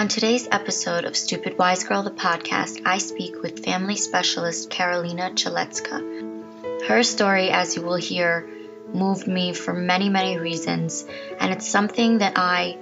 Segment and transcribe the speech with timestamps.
[0.00, 5.32] On today's episode of Stupid Wise Girl, the podcast, I speak with family specialist Karolina
[5.32, 6.88] Chalecka.
[6.88, 8.48] Her story, as you will hear,
[8.94, 11.04] moved me for many, many reasons,
[11.38, 12.78] and it's something that I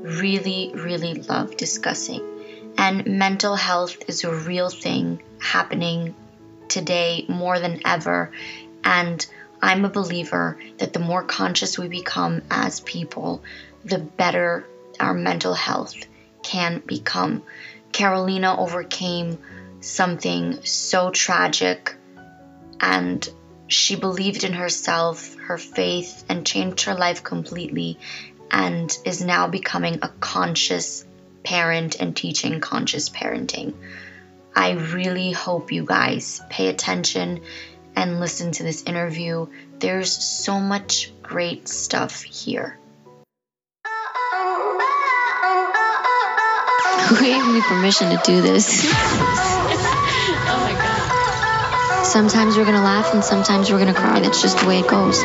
[0.00, 2.72] really, really love discussing.
[2.78, 6.14] And mental health is a real thing happening
[6.68, 8.32] today more than ever.
[8.82, 9.26] And
[9.60, 13.42] I'm a believer that the more conscious we become as people,
[13.84, 14.66] the better
[14.98, 16.06] our mental health
[16.44, 17.42] can become.
[17.90, 19.38] Karolina overcame
[19.80, 21.96] something so tragic
[22.80, 23.28] and
[23.66, 27.98] she believed in herself, her faith, and changed her life completely,
[28.50, 31.04] and is now becoming a conscious
[31.42, 33.74] parent and teaching conscious parenting.
[34.54, 37.40] I really hope you guys pay attention
[37.96, 39.46] and listen to this interview.
[39.78, 42.78] There's so much great stuff here.
[47.08, 48.86] Who gave me permission to do this?
[48.86, 48.90] oh
[50.48, 52.04] my god.
[52.06, 54.20] Sometimes we're gonna laugh and sometimes we're gonna cry.
[54.20, 55.22] That's just the way it goes.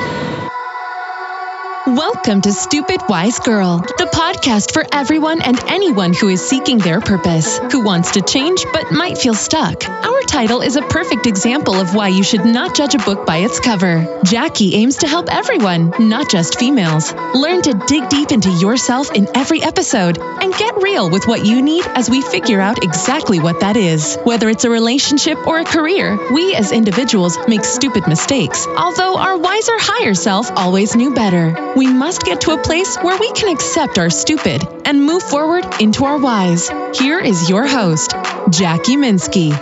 [1.88, 7.02] Welcome to Stupid Wise Girl, the podcast for everyone and anyone who is seeking their
[7.02, 9.90] purpose, who wants to change but might feel stuck.
[9.90, 13.38] Our title is a perfect example of why you should not judge a book by
[13.38, 14.22] its cover.
[14.24, 17.12] Jackie aims to help everyone, not just females.
[17.34, 21.64] Learn to dig deep into yourself in every episode and get real with what you
[21.64, 24.16] need as we figure out exactly what that is.
[24.26, 29.38] Whether it's a relationship or a career, we as individuals make stupid mistakes, although our
[29.40, 33.54] wiser higher self always knew better we must get to a place where we can
[33.54, 36.70] accept our stupid and move forward into our wise.
[36.94, 38.12] Here is your host,
[38.50, 39.54] Jackie Minsky.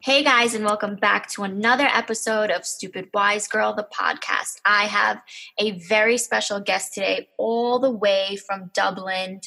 [0.00, 4.60] Hey guys, and welcome back to another episode of Stupid Wise Girl, the podcast.
[4.64, 5.22] I have
[5.58, 9.40] a very special guest today, all the way from Dublin.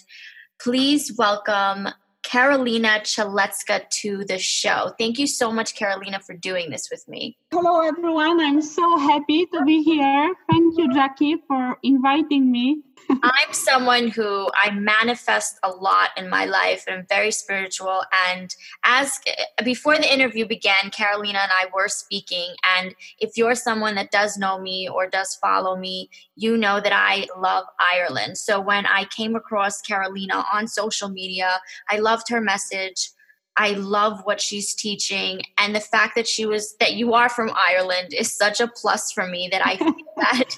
[0.61, 1.89] Please welcome
[2.25, 4.91] Karolina Chalecka to the show.
[4.97, 7.37] Thank you so much, Karolina, for doing this with me.
[7.51, 8.39] Hello, everyone.
[8.39, 10.33] I'm so happy to be here.
[10.49, 12.81] Thank you, Jackie, for inviting me.
[13.09, 18.03] I'm someone who I manifest a lot in my life and I'm very spiritual.
[18.29, 19.19] And as
[19.63, 22.53] before the interview began, Karolina and I were speaking.
[22.77, 26.93] And if you're someone that does know me or does follow me, you know that
[26.93, 28.37] I love Ireland.
[28.37, 33.09] So when I came across Karolina on social media, I loved her message.
[33.57, 37.51] I love what she's teaching and the fact that she was that you are from
[37.55, 40.57] Ireland is such a plus for me that I think that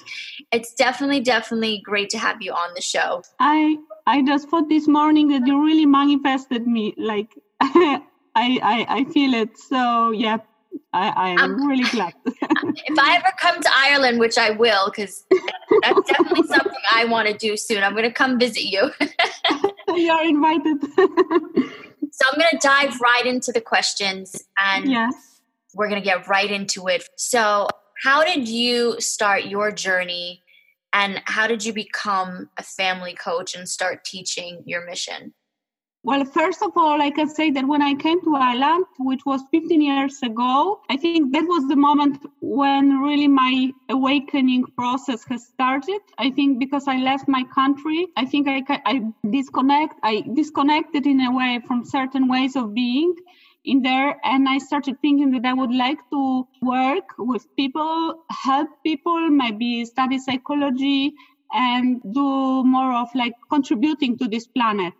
[0.52, 3.22] it's definitely definitely great to have you on the show.
[3.38, 8.02] I I just thought this morning that you really manifested me like I
[8.34, 10.38] I I feel it so yeah
[10.92, 12.14] I, I am um, really glad.
[12.26, 15.24] if I ever come to Ireland, which I will, because
[15.82, 18.90] that's definitely something I want to do soon, I'm going to come visit you.
[19.88, 20.82] You're invited.
[22.12, 25.14] So I'm going to dive right into the questions and yes.
[25.74, 27.04] we're going to get right into it.
[27.16, 27.68] So,
[28.04, 30.42] how did you start your journey
[30.92, 35.34] and how did you become a family coach and start teaching your mission?
[36.04, 39.42] Well, first of all, I can say that when I came to Ireland, which was
[39.50, 45.44] 15 years ago, I think that was the moment when really my awakening process has
[45.46, 46.00] started.
[46.16, 51.20] I think because I left my country, I think I, I disconnect, I disconnected in
[51.20, 53.14] a way from certain ways of being
[53.64, 58.68] in there and i started thinking that i would like to work with people help
[58.84, 61.12] people maybe study psychology
[61.52, 64.94] and do more of like contributing to this planet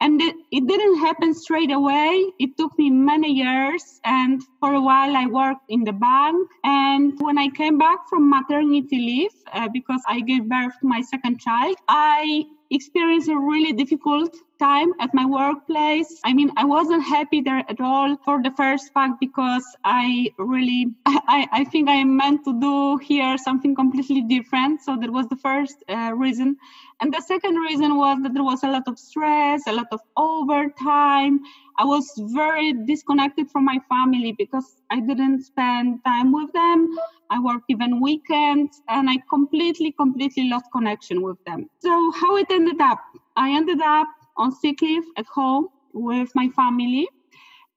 [0.00, 2.24] and it, it, didn't happen straight away.
[2.38, 6.48] It took me many years and for a while i worked in the bank.
[6.64, 11.00] And when i came back from maternity leave uh, because i gave birth to my
[11.00, 16.20] second child i experienced a really difficult time at my workplace.
[16.24, 20.94] I mean, I wasn't happy there at all for the first fact because I really,
[21.06, 24.82] I, I think I am meant to do here something completely different.
[24.82, 26.56] So that was the first uh, reason.
[27.00, 30.00] And the second reason was that there was a lot of stress, a lot of
[30.16, 31.40] overtime.
[31.78, 36.96] I was very disconnected from my family because I didn't spend time with them.
[37.30, 41.68] I worked even weekends and I completely, completely lost connection with them.
[41.80, 43.00] So, how it ended up?
[43.36, 47.08] I ended up on sick leave at home with my family.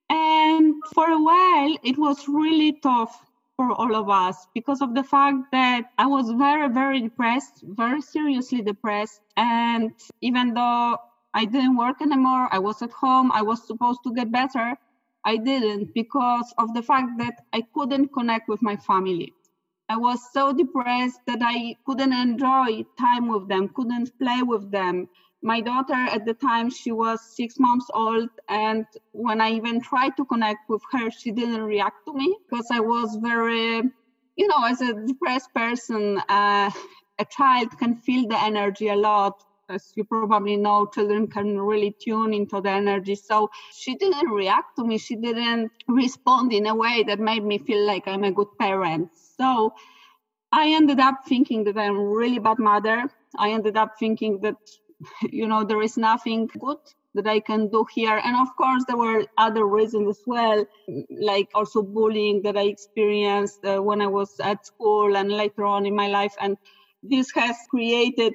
[0.10, 3.26] And for a while, it was really tough
[3.58, 8.02] for all of us because of the fact that I was very, very depressed, very
[8.02, 9.20] seriously depressed.
[9.36, 10.98] And even though
[11.34, 14.78] I didn't work anymore, I was at home, I was supposed to get better,
[15.26, 19.34] I didn't because of the fact that I couldn't connect with my family.
[19.90, 25.10] I was so depressed that I couldn't enjoy time with them, couldn't play with them.
[25.42, 28.30] My daughter at the time, she was six months old.
[28.50, 32.68] And when I even tried to connect with her, she didn't react to me because
[32.72, 33.82] I was very,
[34.36, 36.72] you know, as a depressed person, uh,
[37.20, 41.96] a child can feel the energy a lot as you probably know, children can really
[42.00, 43.16] tune into the energy.
[43.16, 44.98] So she didn't react to me.
[44.98, 49.10] She didn't respond in a way that made me feel like I'm a good parent.
[49.38, 49.74] So
[50.52, 53.10] I ended up thinking that I'm a really bad mother.
[53.38, 54.56] I ended up thinking that,
[55.22, 56.78] you know, there is nothing good
[57.14, 58.22] that I can do here.
[58.24, 60.66] And of course, there were other reasons as well,
[61.10, 65.86] like also bullying that I experienced uh, when I was at school and later on
[65.86, 66.36] in my life.
[66.40, 66.58] And
[67.04, 68.34] this has created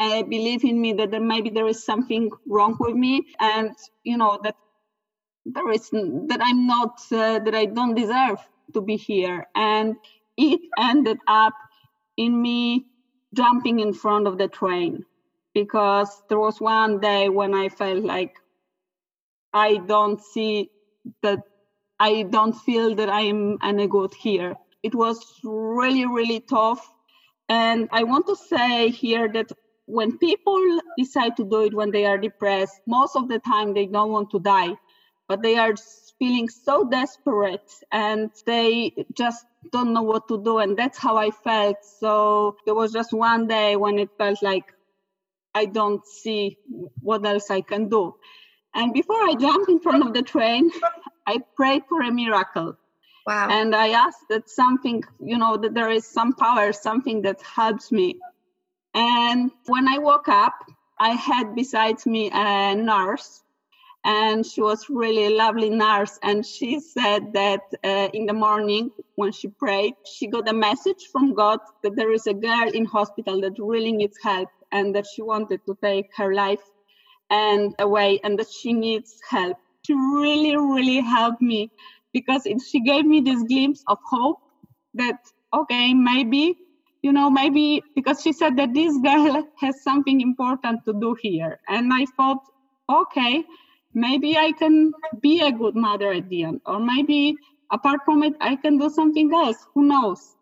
[0.00, 3.70] a belief in me that maybe there is something wrong with me, and
[4.02, 4.56] you know that
[5.44, 8.38] there is that I'm not uh, that I don't deserve
[8.74, 9.96] to be here, and
[10.36, 11.54] it ended up
[12.16, 12.86] in me
[13.34, 15.04] jumping in front of the train
[15.54, 18.34] because there was one day when I felt like
[19.52, 20.70] I don't see
[21.22, 21.40] that
[21.98, 24.56] I don't feel that I'm any good here.
[24.82, 26.84] It was really, really tough.
[27.48, 29.52] And I want to say here that
[29.86, 33.86] when people decide to do it when they are depressed, most of the time they
[33.86, 34.74] don't want to die,
[35.28, 35.74] but they are
[36.18, 40.58] feeling so desperate and they just don't know what to do.
[40.58, 41.76] And that's how I felt.
[42.00, 44.64] So there was just one day when it felt like
[45.54, 46.58] I don't see
[47.00, 48.14] what else I can do.
[48.74, 50.70] And before I jumped in front of the train,
[51.26, 52.76] I prayed for a miracle.
[53.26, 53.48] Wow.
[53.50, 57.92] And I asked that something, you know, that there is some power, something that helps
[57.92, 58.18] me
[58.94, 60.54] and when I woke up,
[60.98, 63.42] I had besides me a nurse,
[64.04, 66.18] and she was really a lovely nurse.
[66.22, 71.06] And she said that uh, in the morning when she prayed, she got a message
[71.10, 75.06] from God that there is a girl in hospital that really needs help, and that
[75.06, 76.62] she wanted to take her life
[77.30, 79.56] and away, and that she needs help.
[79.86, 81.70] She really, really helped me
[82.12, 84.38] because it, she gave me this glimpse of hope
[84.94, 85.18] that
[85.54, 86.56] okay, maybe
[87.02, 91.58] you know, maybe because she said that this girl has something important to do here.
[91.68, 92.38] And I thought,
[92.88, 93.44] okay,
[93.92, 97.36] maybe I can be a good mother at the end, or maybe
[97.70, 99.66] apart from it, I can do something else.
[99.74, 100.36] Who knows?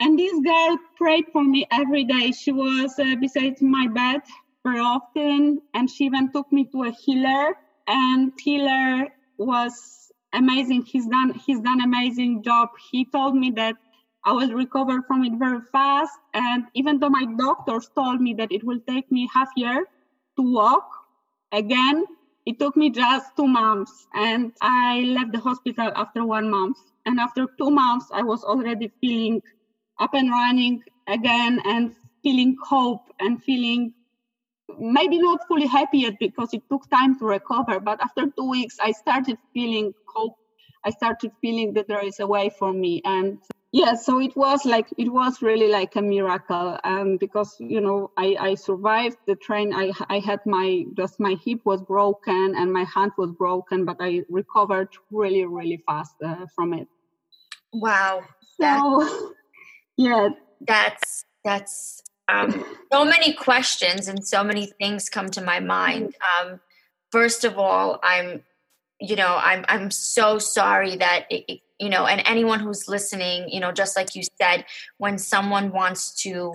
[0.00, 2.32] And this girl prayed for me every day.
[2.32, 4.20] She was uh, beside my bed
[4.64, 7.56] very often, and she even took me to a healer.
[7.86, 9.08] And healer
[9.38, 10.82] was amazing.
[10.82, 12.70] He's done he's done amazing job.
[12.90, 13.76] He told me that
[14.24, 16.12] I will recover from it very fast.
[16.34, 19.86] And even though my doctors told me that it will take me half year
[20.36, 20.88] to walk
[21.52, 22.04] again,
[22.44, 24.06] it took me just two months.
[24.14, 26.76] And I left the hospital after one month.
[27.06, 29.42] And after two months, I was already feeling
[29.98, 33.94] up and running again and feeling hope and feeling
[34.78, 37.80] maybe not fully happy yet because it took time to recover.
[37.80, 40.36] But after two weeks, I started feeling hope.
[40.84, 43.00] I started feeling that there is a way for me.
[43.04, 43.38] And
[43.76, 48.10] yeah so it was like it was really like a miracle um, because you know
[48.16, 52.72] I, I survived the train I, I had my just my hip was broken and
[52.72, 56.88] my hand was broken but i recovered really really fast uh, from it
[57.72, 58.22] wow
[58.58, 59.32] so
[59.96, 60.30] yeah.
[60.60, 66.16] That's that's um, so many questions and so many things come to my mind.
[66.40, 66.60] Um,
[67.12, 68.42] first of all i'm
[69.00, 73.48] you know i'm i'm so sorry that it, it you know and anyone who's listening
[73.48, 74.64] you know just like you said
[74.98, 76.54] when someone wants to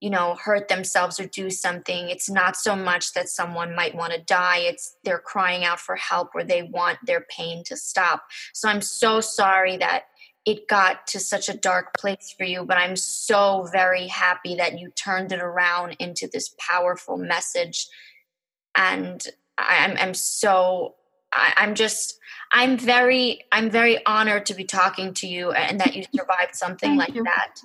[0.00, 4.12] you know hurt themselves or do something it's not so much that someone might want
[4.12, 4.58] to die.
[4.58, 8.24] It's they're crying out for help or they want their pain to stop.
[8.52, 10.04] So i'm so sorry that
[10.46, 14.78] it got to such a dark place for you but i'm so very happy that
[14.78, 17.88] you turned it around into this powerful message
[18.76, 19.26] and
[19.58, 20.94] i'm, I'm so
[21.32, 22.18] I, i'm just
[22.54, 26.96] I'm very I'm very honored to be talking to you and that you survived something
[26.96, 27.24] like you.
[27.24, 27.56] that.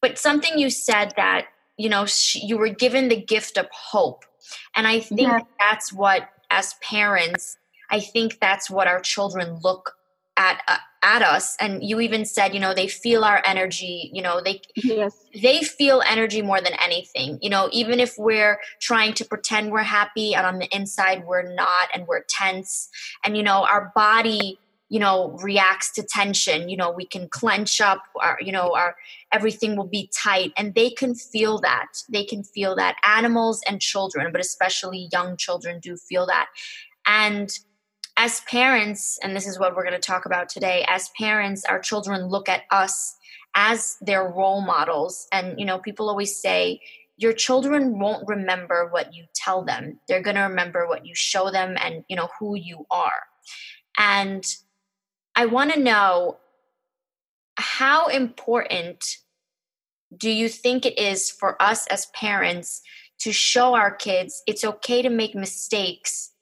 [0.00, 4.24] But something you said that you know you were given the gift of hope,
[4.76, 5.40] and I think yeah.
[5.58, 7.58] that's what as parents
[7.90, 9.96] I think that's what our children look
[10.36, 14.22] at uh, at us and you even said you know they feel our energy you
[14.22, 15.24] know they yes.
[15.42, 17.38] they feel energy more than anything.
[17.42, 21.54] You know even if we're trying to pretend we're happy and on the inside we're
[21.54, 22.88] not and we're tense
[23.24, 27.80] and you know our body you know reacts to tension you know we can clench
[27.80, 28.94] up our you know our
[29.32, 31.88] everything will be tight and they can feel that.
[32.10, 32.96] They can feel that.
[33.02, 36.48] Animals and children but especially young children do feel that.
[37.06, 37.50] And
[38.16, 41.80] as parents, and this is what we're going to talk about today, as parents, our
[41.80, 43.16] children look at us
[43.54, 45.26] as their role models.
[45.32, 46.80] And, you know, people always say,
[47.16, 50.00] your children won't remember what you tell them.
[50.08, 53.26] They're going to remember what you show them and, you know, who you are.
[53.98, 54.44] And
[55.34, 56.38] I want to know
[57.56, 59.18] how important
[60.16, 62.82] do you think it is for us as parents
[63.20, 66.32] to show our kids it's okay to make mistakes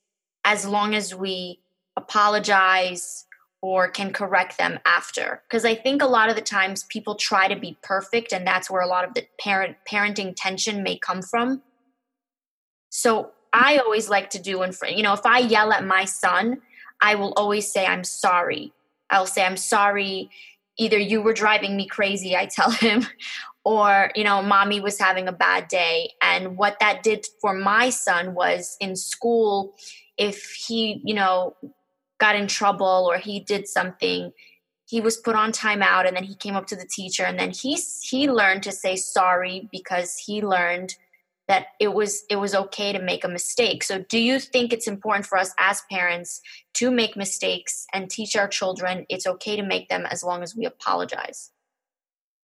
[0.50, 1.60] as long as we
[1.96, 3.24] apologize
[3.62, 5.42] or can correct them after.
[5.46, 8.68] Because i think a lot of the times people try to be perfect and that's
[8.68, 11.62] where a lot of the parent parenting tension may come from.
[12.88, 16.04] So i always like to do in front you know if i yell at my
[16.04, 16.60] son
[17.00, 18.72] i will always say i'm sorry.
[19.08, 20.30] I'll say i'm sorry
[20.78, 23.06] either you were driving me crazy i tell him
[23.64, 26.12] or you know mommy was having a bad day.
[26.22, 29.74] And what that did for my son was in school
[30.20, 31.56] if he you know
[32.18, 34.32] got in trouble or he did something
[34.86, 37.50] he was put on timeout and then he came up to the teacher and then
[37.50, 40.94] he he learned to say sorry because he learned
[41.50, 43.82] that it was it was okay to make a mistake.
[43.82, 46.40] So do you think it's important for us as parents
[46.74, 50.54] to make mistakes and teach our children it's okay to make them as long as
[50.54, 51.50] we apologize?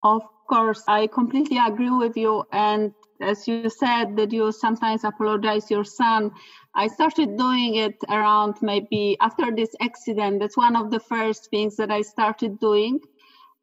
[0.02, 2.44] Of course i completely agree with you.
[2.52, 6.30] And as you said that you sometimes apologize your son
[6.74, 11.76] i started doing it around maybe after this accident that's one of the first things
[11.76, 13.00] that i started doing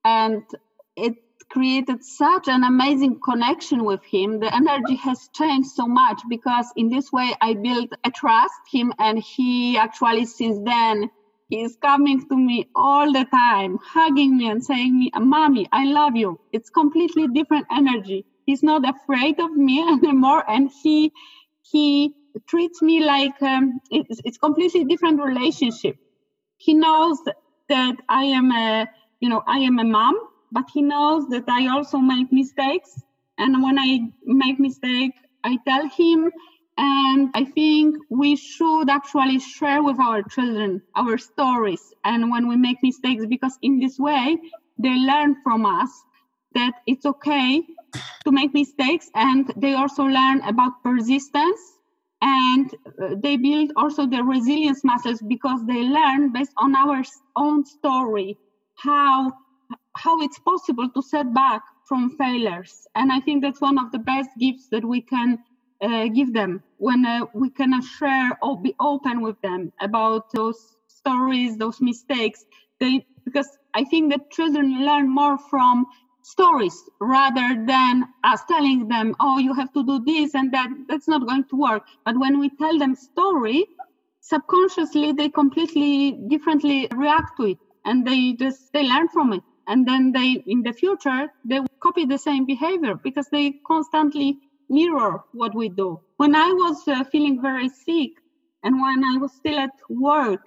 [0.06, 0.44] and
[0.96, 1.16] it
[1.50, 6.90] created such an amazing connection with him the energy has changed so much because in
[6.90, 11.10] this way i built a trust him and he actually since then
[11.54, 16.16] He's coming to me all the time, hugging me and saying me, "Mommy, I love
[16.16, 18.26] you." It's completely different energy.
[18.46, 21.12] He's not afraid of me anymore, and he
[21.62, 22.14] he
[22.48, 25.98] treats me like um, it's it's completely different relationship.
[26.58, 27.20] He knows
[27.70, 28.88] that I am a
[29.20, 30.16] you know I am a mom,
[30.52, 33.02] but he knows that I also make mistakes,
[33.38, 36.32] and when I make mistake, I tell him
[36.78, 42.56] and I think we should actually share with our children our stories and when we
[42.56, 44.38] make mistakes, because in this way,
[44.80, 45.92] they learn from us
[46.56, 47.62] that it's okay
[48.26, 51.60] to make mistakes and they also learn about persistence
[52.22, 57.04] and uh, they build also their resilience muscles because they learn based on our
[57.36, 58.38] own story
[58.76, 59.32] how
[59.96, 62.88] how it's possible to set back from failures.
[62.96, 65.40] And i think that's one of the best gifts that we can
[65.82, 70.78] uh, give them when uh, we can share or be open with them about those
[70.88, 72.46] stories those mistakes.
[72.80, 75.86] They because i think that children learn more from
[76.24, 80.70] stories rather than us telling them oh you have to do this and that.
[80.88, 81.84] That's not going to work.
[82.06, 83.66] But when we tell them story
[84.22, 89.44] subconsciously they completely differently react to it and they just they learn from it.
[89.68, 94.40] And then they in the future they copy the same behavior because they constantly
[94.70, 96.00] mirror what we do.
[96.18, 98.12] When I was uh, feeling very sick
[98.64, 100.42] and when I was still at work,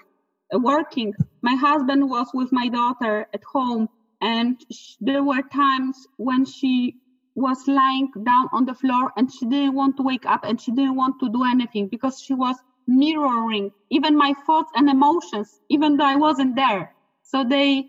[0.54, 3.88] uh, working, my husband was with my daughter at home
[4.20, 4.60] and
[5.00, 6.96] there were times when she
[7.34, 10.72] was lying down on the floor and she didn't want to wake up and she
[10.72, 12.56] didn't want to do anything because she was
[12.86, 16.94] mirroring even my thoughts and emotions even though I wasn't there.
[17.22, 17.84] So they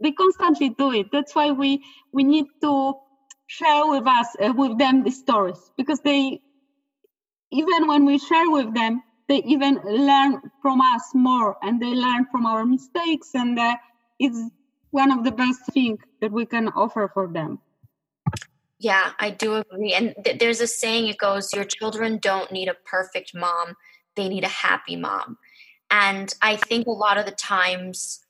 [0.00, 1.06] they constantly do it.
[1.12, 2.94] That's why we we need to
[3.46, 6.40] share with us uh, with them the stories because they
[7.50, 12.26] even when we share with them they even learn from us more and they learn
[12.30, 13.76] from our mistakes and uh,
[14.18, 14.38] it's
[14.92, 17.58] one of the best things that we can offer for them.
[18.78, 19.92] Yeah i do agree.
[19.94, 23.74] And th- there's a saying it goes your children don't need a perfect mom
[24.14, 25.38] they need a happy mom.
[25.90, 28.20] And i think a lot of the times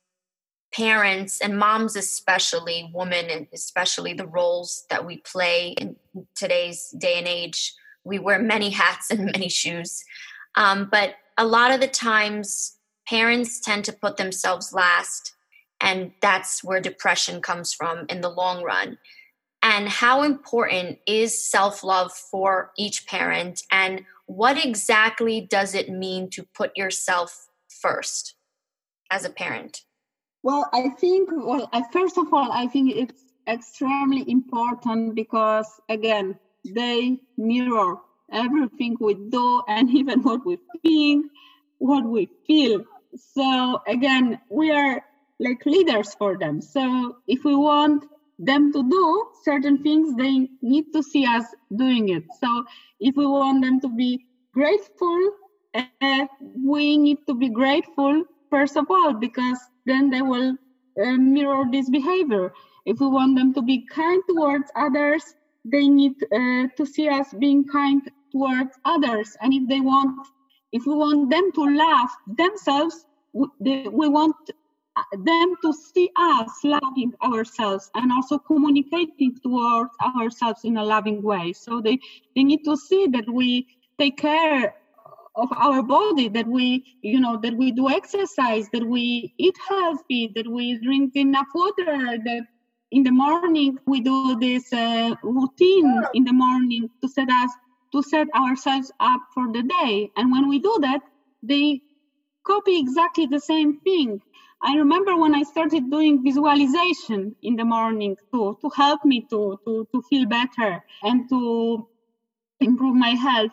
[0.72, 5.96] parents and moms especially women and especially the roles that we play in
[6.34, 10.04] today's day and age we wear many hats and many shoes.
[10.56, 15.34] Um, but a lot of the times parents tend to put themselves last
[15.82, 18.98] and that's where depression comes from in the long run.
[19.62, 23.62] And how important is self-love for each parent?
[23.70, 28.34] And what exactly does it mean to put yourself first
[29.10, 29.82] as a parent?
[30.42, 36.38] Well, I think, well, I, first of all, I think it's extremely important because, again,
[36.64, 37.96] they mirror
[38.32, 41.26] everything we do and even what we think,
[41.78, 42.84] what we feel.
[43.16, 45.04] So, again, we are
[45.40, 46.60] like leaders for them.
[46.60, 48.04] So, if we want
[48.38, 52.24] them to do certain things, they need to see us doing it.
[52.40, 52.64] So,
[53.00, 55.30] if we want them to be grateful,
[55.74, 56.26] uh,
[56.64, 60.56] we need to be grateful first of all because then they will
[61.02, 62.52] uh, mirror this behavior
[62.84, 65.22] If we want them to be kind towards others,
[65.64, 69.36] they need uh, to see us being kind towards others.
[69.40, 70.26] And if they want,
[70.72, 74.34] if we want them to love themselves, we, they, we want
[75.12, 81.52] them to see us loving ourselves and also communicating towards ourselves in a loving way.
[81.52, 81.98] So they,
[82.34, 83.66] they need to see that we
[83.98, 84.74] take care
[85.34, 90.30] of our body, that we, you know, that we do exercise, that we eat healthy,
[90.34, 92.42] that we drink enough water, that
[92.90, 97.50] in the morning we do this uh, routine in the morning to set us
[97.92, 100.10] to set ourselves up for the day.
[100.16, 101.00] And when we do that,
[101.42, 101.82] they
[102.46, 104.20] copy exactly the same thing
[104.62, 109.58] I remember when I started doing visualization in the morning to, to help me to,
[109.66, 111.88] to, to feel better and to
[112.60, 113.50] improve my health.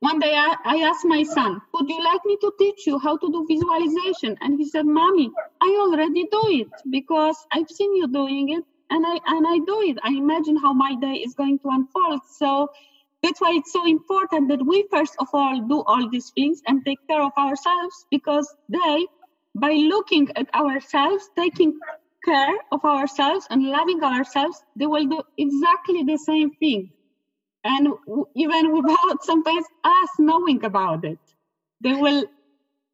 [0.00, 3.16] One day I, I asked my son, Would you like me to teach you how
[3.16, 4.36] to do visualization?
[4.40, 9.04] And he said, Mommy, I already do it because I've seen you doing it and
[9.06, 9.98] I and I do it.
[10.02, 12.20] I imagine how my day is going to unfold.
[12.38, 12.68] So
[13.22, 16.84] that's why it's so important that we first of all do all these things and
[16.84, 19.06] take care of ourselves because they
[19.56, 21.78] by looking at ourselves, taking
[22.24, 26.90] care of ourselves and loving ourselves, they will do exactly the same thing.
[27.64, 27.88] And
[28.34, 31.18] even without sometimes us knowing about it,
[31.80, 32.24] they will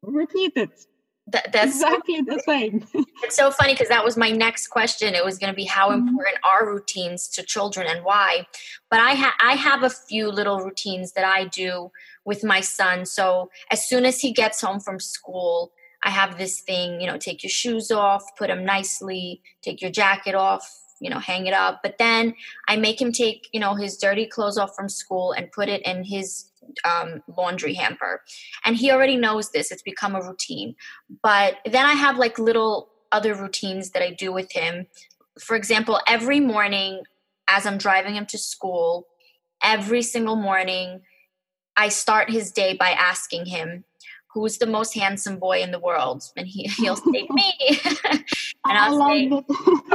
[0.01, 0.85] repeat it.
[1.27, 2.85] That, that's exactly so, the same.
[3.23, 5.15] it's so funny because that was my next question.
[5.15, 6.07] It was going to be how mm-hmm.
[6.07, 8.45] important are routines to children and why.
[8.91, 11.91] But I ha- I have a few little routines that I do
[12.25, 13.05] with my son.
[13.05, 15.71] So as soon as he gets home from school,
[16.03, 19.91] I have this thing, you know, take your shoes off, put them nicely, take your
[19.91, 20.69] jacket off,
[20.99, 21.81] you know, hang it up.
[21.81, 22.35] But then
[22.67, 25.81] I make him take, you know, his dirty clothes off from school and put it
[25.85, 26.49] in his
[26.85, 28.21] um, laundry hamper.
[28.65, 30.75] And he already knows this, it's become a routine.
[31.21, 34.87] But then I have like little other routines that I do with him.
[35.39, 37.03] For example, every morning
[37.47, 39.07] as I'm driving him to school,
[39.63, 41.01] every single morning,
[41.75, 43.83] I start his day by asking him,
[44.33, 46.23] who's the most handsome boy in the world?
[46.35, 47.53] And he, he'll say me.
[48.65, 49.45] and I'll say, who do,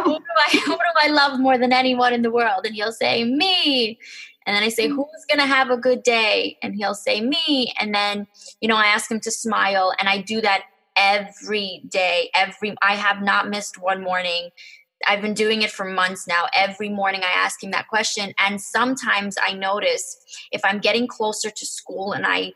[0.02, 2.64] I, who do I love more than anyone in the world?
[2.64, 3.98] And he'll say, me.
[4.46, 6.56] And then I say, who's going to have a good day?
[6.62, 7.72] And he'll say, me.
[7.78, 8.26] And then,
[8.60, 9.92] you know, I ask him to smile.
[10.00, 10.62] And I do that
[10.96, 12.30] every day.
[12.34, 14.48] Every, I have not missed one morning.
[15.06, 16.46] I've been doing it for months now.
[16.56, 18.32] Every morning I ask him that question.
[18.38, 20.16] And sometimes I notice
[20.50, 22.52] if I'm getting closer to school and I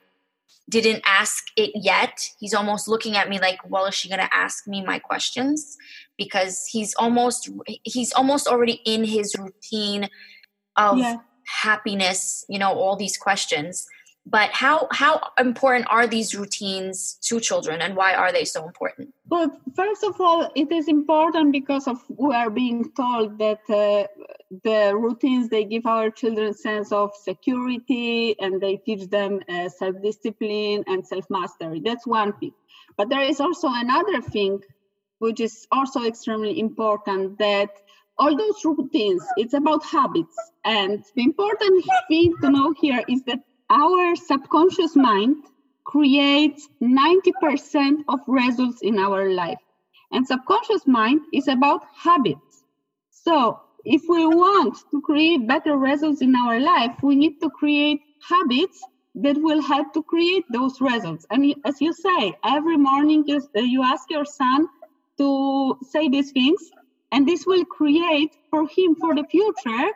[0.70, 2.30] didn't ask it yet.
[2.38, 5.76] He's almost looking at me like, well, is she going to ask me my questions?
[6.16, 7.50] Because he's almost
[7.84, 10.08] he's almost already in his routine
[10.76, 11.16] of yeah.
[11.46, 13.86] happiness, you know, all these questions
[14.26, 19.12] but how how important are these routines to children and why are they so important?
[19.28, 24.06] Well first of all it is important because of we are being told that uh,
[24.62, 30.84] the routines they give our children sense of security and they teach them uh, self-discipline
[30.86, 31.82] and self-mastery.
[31.84, 32.52] That's one thing.
[32.96, 34.62] But there is also another thing
[35.18, 37.70] which is also extremely important that
[38.18, 40.36] all those routines it's about habits.
[40.64, 43.40] And the important thing to know here is that
[43.72, 45.36] our subconscious mind
[45.84, 49.58] creates 90% of results in our life.
[50.12, 52.64] And subconscious mind is about habits.
[53.10, 58.02] So if we want to create better results in our life, we need to create
[58.28, 58.78] habits
[59.14, 61.26] that will help to create those results.
[61.30, 64.68] And as you say, every morning you, you ask your son
[65.18, 66.70] to say these things,
[67.10, 69.92] and this will create for him for the future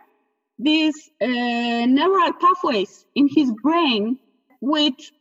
[0.58, 4.18] these uh, neural pathways in his brain
[4.60, 5.12] which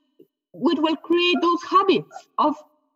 [0.53, 2.55] which will create those habits of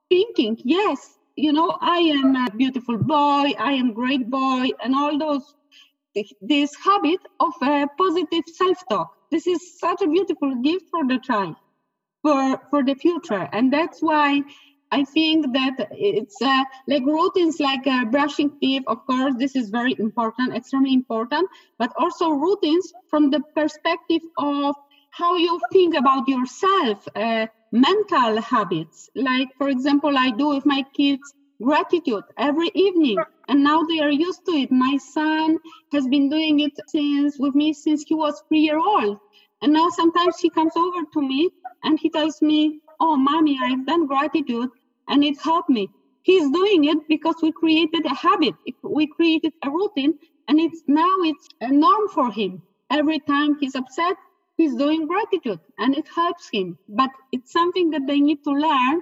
[0.10, 5.18] thinking yes you know i am a beautiful boy i am great boy and all
[5.18, 5.56] those
[6.42, 9.14] this habit of a positive self-talk.
[9.32, 11.56] This is such a beautiful gift for the child
[12.24, 13.48] for for the future.
[13.54, 14.42] And that's why
[14.92, 19.70] I think that it's uh, like routines like uh, brushing teeth, of course, this is
[19.70, 21.48] very important, extremely important,
[21.78, 24.76] but also routines from the perspective of
[25.12, 29.10] how you think about yourself, uh, mental habits.
[29.16, 34.12] Like, for example, I do with my kids gratitude every evening, and now they are
[34.12, 34.72] used to it.
[34.72, 35.60] My son
[35.92, 39.20] has been doing it since with me since he was three year old.
[39.62, 41.50] And now sometimes he comes over to me
[41.84, 44.70] and he tells me, Oh, mommy, I've done gratitude
[45.10, 45.90] and it helped me.
[46.24, 48.56] He's doing it because we created a habit.
[48.84, 50.14] We created a routine,
[50.48, 52.62] and it's now it's a norm for him.
[52.92, 54.16] Every time he's upset,
[54.58, 56.78] he's doing gratitude, and it helps him.
[56.90, 59.02] But it's something that they need to learn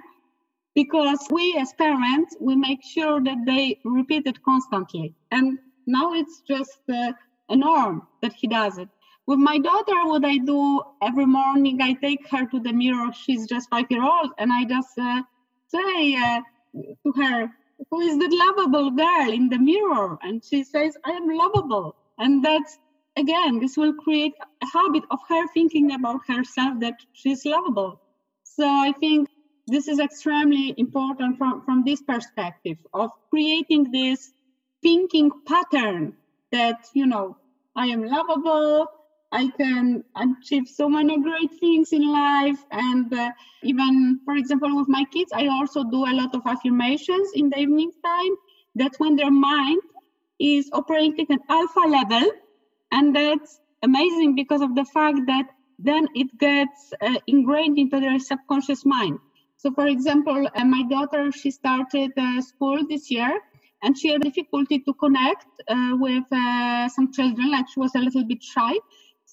[0.74, 5.14] because we as parents we make sure that they repeat it constantly.
[5.32, 7.12] And now it's just uh,
[7.48, 8.88] a norm that he does it.
[9.26, 13.12] With my daughter, what I do every morning, I take her to the mirror.
[13.12, 15.22] She's just five year old, and I just uh,
[15.68, 16.40] say uh,
[16.74, 17.50] to her,
[17.90, 22.44] "Who is the lovable girl in the mirror?" And she says, "I am lovable." And
[22.44, 22.78] that's
[23.18, 28.00] again, this will create a habit of her thinking about herself that she's lovable.
[28.44, 29.28] So I think
[29.66, 34.32] this is extremely important from, from this perspective of creating this
[34.82, 36.14] thinking pattern
[36.52, 37.36] that, you know,
[37.76, 38.88] I am lovable,
[39.30, 42.58] I can achieve so many great things in life.
[42.70, 43.30] And uh,
[43.62, 47.58] even, for example, with my kids, I also do a lot of affirmations in the
[47.58, 48.32] evening time.
[48.74, 49.82] That's when their mind
[50.38, 52.30] is operating at alpha level.
[52.90, 55.46] And that's amazing because of the fact that
[55.78, 59.18] then it gets uh, ingrained into their subconscious mind.
[59.56, 63.40] So, for example, uh, my daughter, she started uh, school this year
[63.82, 67.98] and she had difficulty to connect uh, with uh, some children, like she was a
[67.98, 68.72] little bit shy.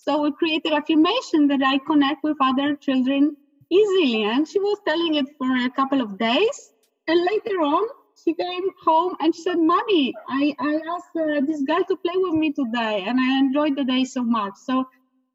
[0.06, 3.36] So we created affirmation that I connect with other children
[3.72, 4.24] easily.
[4.24, 6.74] And she was telling it for a couple of days.
[7.08, 7.88] And later on,
[8.24, 12.14] she came home and she said, Mommy, I, I asked uh, this guy to play
[12.18, 14.54] with me today and I enjoyed the day so much.
[14.64, 14.86] So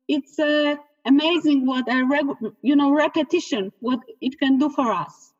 [0.06, 5.32] it's uh, amazing what a reg- you know repetition what it can do for us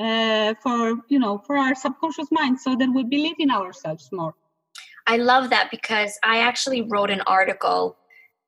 [0.00, 4.34] uh, for you know for our subconscious mind so that we believe in ourselves more
[5.06, 7.96] i love that because i actually wrote an article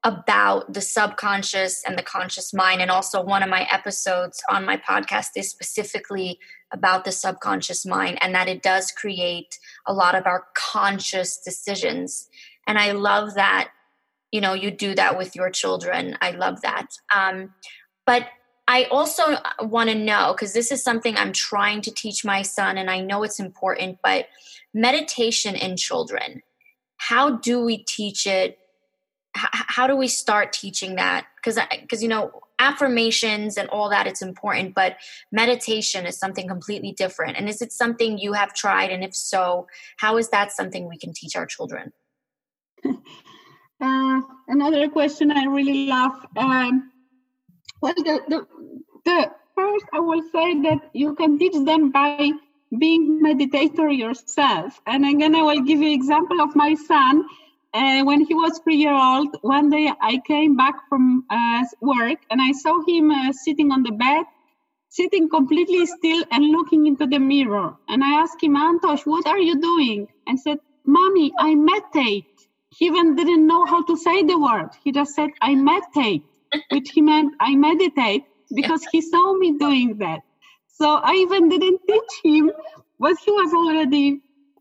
[0.06, 2.80] about the subconscious and the conscious mind.
[2.80, 6.38] And also, one of my episodes on my podcast is specifically
[6.72, 12.28] about the subconscious mind and that it does create a lot of our conscious decisions.
[12.68, 13.70] And I love that,
[14.30, 16.16] you know, you do that with your children.
[16.20, 16.86] I love that.
[17.12, 17.54] Um,
[18.06, 18.28] but
[18.68, 22.78] I also want to know because this is something I'm trying to teach my son,
[22.78, 24.26] and I know it's important, but
[24.72, 26.42] meditation in children.
[26.96, 28.58] How do we teach it
[29.36, 31.26] how do we start teaching that?
[31.36, 34.96] Because because you know affirmations and all that it's important but
[35.30, 37.36] meditation is something completely different.
[37.36, 38.90] And is it something you have tried?
[38.90, 39.66] And if so
[39.98, 41.92] how is that something we can teach our children?
[43.78, 46.90] Uh, another question i really love um,
[47.82, 48.46] well the, the,
[49.04, 52.30] the first i will say that you can teach them by
[52.78, 54.80] being meditator yourself.
[54.86, 57.26] And again i will give you example of my son
[57.74, 62.18] uh, when he was three year old, one day I came back from uh, work
[62.30, 64.24] and I saw him uh, sitting on the bed,
[64.88, 67.76] sitting completely still and looking into the mirror.
[67.88, 70.08] And I asked him, Antosh, what are you doing?
[70.26, 72.26] And said, Mommy, I meditate.
[72.70, 74.70] He even didn't know how to say the word.
[74.82, 76.24] He just said, I meditate,
[76.70, 78.24] which he meant I meditate
[78.54, 80.20] because he saw me doing that.
[80.68, 82.52] So I even didn't teach him,
[82.98, 84.20] but he was already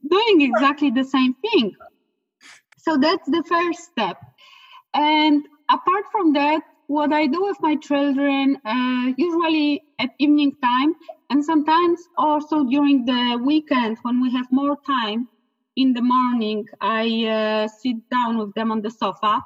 [0.09, 1.75] doing exactly the same thing.
[2.85, 4.17] So that's the first step.
[4.93, 10.93] And apart from that, what I do with my children, uh, usually at evening time,
[11.31, 15.27] and sometimes also during the weekend when we have more time
[15.75, 19.41] in the morning, I uh, sit down with them on the sofa.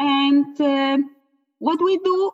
[0.00, 0.98] And uh,
[1.60, 2.32] what we do,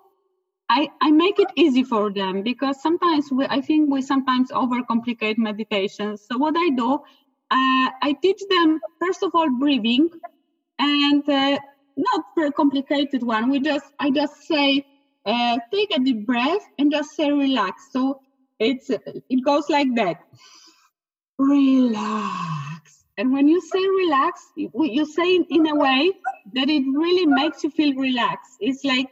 [0.70, 5.36] I, I make it easy for them because sometimes we, I think we sometimes overcomplicate
[5.36, 6.16] meditation.
[6.16, 6.94] So what I do,
[7.50, 10.08] uh, I teach them, first of all, breathing
[10.78, 11.58] and uh,
[11.96, 13.50] not very complicated one.
[13.50, 14.86] We just I just say
[15.26, 17.88] uh, take a deep breath and just say relax.
[17.92, 18.20] So
[18.58, 20.20] it's it goes like that.
[21.38, 23.04] Relax.
[23.16, 26.12] And when you say relax, you, say it in a way
[26.54, 28.56] that it really makes you feel relaxed.
[28.60, 29.08] It's like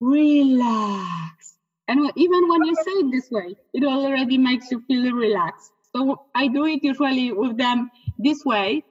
[0.00, 1.56] relax.
[1.86, 5.70] And even when you say it this way, it already makes you feel relaxed.
[5.94, 8.84] So I do it usually with them this way.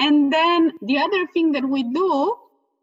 [0.00, 2.36] And then the other thing that we do,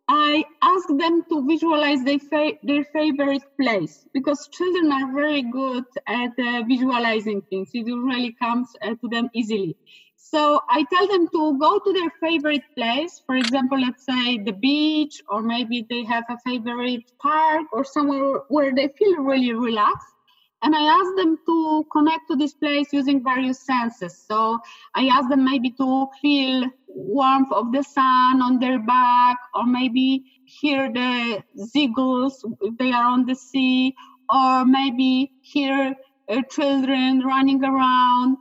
[0.07, 5.83] I ask them to visualize their, fa- their favorite place because children are very good
[6.07, 7.69] at uh, visualizing things.
[7.73, 9.75] It really comes uh, to them easily.
[10.17, 13.21] So I tell them to go to their favorite place.
[13.25, 18.41] For example, let's say the beach, or maybe they have a favorite park or somewhere
[18.49, 20.14] where they feel really relaxed
[20.65, 24.17] and I ask them to connect to this place using various senses.
[24.27, 24.57] So
[24.95, 30.25] I ask them maybe to feel warmth of the sun on their back, or maybe
[30.45, 33.93] hear the seagulls if they are on the sea,
[34.33, 35.95] or maybe hear
[36.29, 38.37] uh, children running around,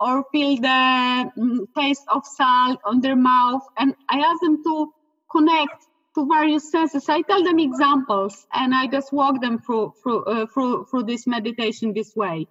[0.00, 3.62] or feel the mm, taste of salt on their mouth.
[3.78, 4.92] And I ask them to
[5.30, 5.86] connect
[6.18, 7.08] to various senses.
[7.08, 11.26] I tell them examples and I just walk them through through uh, through through this
[11.26, 12.48] meditation this way.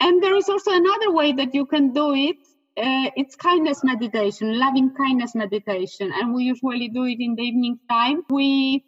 [0.00, 2.36] And there is also another way that you can do it
[2.76, 7.78] uh, it's kindness meditation, loving kindness meditation, and we usually do it in the evening
[7.88, 8.24] time.
[8.28, 8.84] We,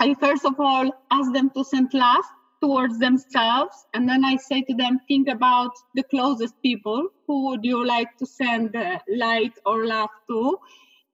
[0.00, 2.24] I first of all ask them to send love
[2.62, 7.08] towards themselves, and then I say to them, think about the closest people.
[7.26, 10.58] Who would you like to send uh, light or love to?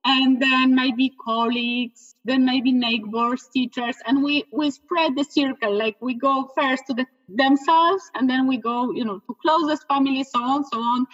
[0.04, 5.76] And then maybe colleagues, then maybe neighbors, teachers, and we we spread the circle.
[5.76, 9.86] Like we go first to the themselves, and then we go, you know, to closest
[9.88, 11.06] family, so on, so on.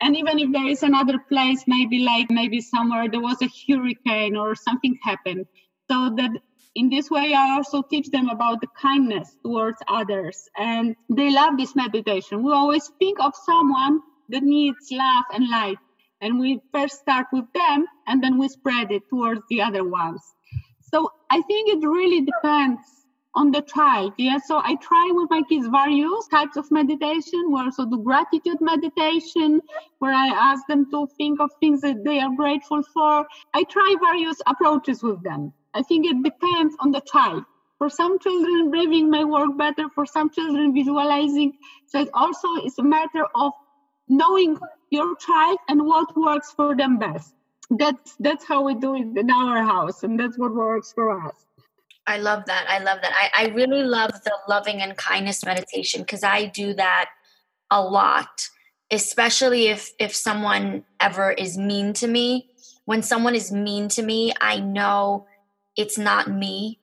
[0.00, 4.36] And even if there is another place maybe like maybe somewhere there was a hurricane
[4.36, 5.46] or something happened.
[5.90, 6.30] So that
[6.74, 11.56] in this way i also teach them about the kindness towards others and they love
[11.58, 12.42] this meditation.
[12.42, 15.78] We always think of someone that needs love and light
[16.20, 20.22] and we first start with them and then we spread it towards the other ones
[20.80, 22.98] so i think it really depends
[23.38, 24.12] on the child.
[24.18, 24.38] Yeah.
[24.38, 27.52] So I try with my kids various types of meditation.
[27.52, 29.60] We also do gratitude meditation,
[30.00, 33.26] where I ask them to think of things that they are grateful for.
[33.54, 35.52] I try various approaches with them.
[35.74, 37.44] I think it depends on the child.
[37.78, 39.88] For some children, breathing may work better.
[39.94, 41.52] For some children, visualizing.
[41.86, 43.52] So it also is a matter of
[44.08, 44.58] knowing
[44.90, 47.34] your child and what works for them best.
[47.70, 51.34] That's that's how we do it in our house, and that's what works for us.
[52.06, 52.64] I love that.
[52.70, 53.12] I love that.
[53.14, 57.10] I, I really love the loving and kindness meditation because I do that
[57.70, 58.48] a lot,
[58.90, 62.48] especially if if someone ever is mean to me.
[62.86, 65.26] When someone is mean to me, I know
[65.76, 66.80] it's not me.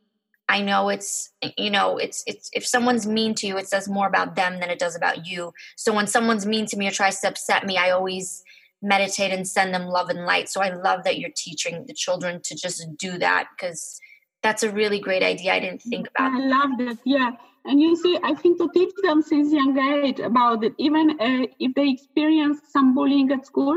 [0.47, 4.07] I know it's you know it's it's if someone's mean to you, it says more
[4.07, 5.53] about them than it does about you.
[5.75, 8.43] So when someone's mean to me or tries to upset me, I always
[8.81, 10.49] meditate and send them love and light.
[10.49, 13.99] So I love that you're teaching the children to just do that because
[14.43, 15.53] that's a really great idea.
[15.53, 16.31] I didn't think about.
[16.33, 16.99] I love that.
[17.03, 17.31] Yeah,
[17.65, 21.47] and you see, I think to teach them since young age about it, even uh,
[21.59, 23.75] if they experience some bullying at school,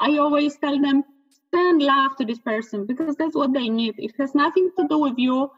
[0.00, 1.04] I always tell them
[1.54, 3.94] send love to this person because that's what they need.
[3.98, 5.50] It has nothing to do with you.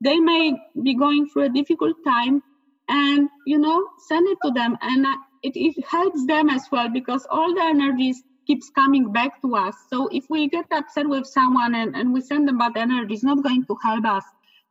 [0.00, 2.42] They may be going through a difficult time,
[2.88, 6.88] and you know, send it to them, and uh, it, it helps them as well
[6.88, 9.74] because all the energies keeps coming back to us.
[9.90, 13.24] So if we get upset with someone and, and we send them bad energy, it's
[13.24, 14.24] not going to help us.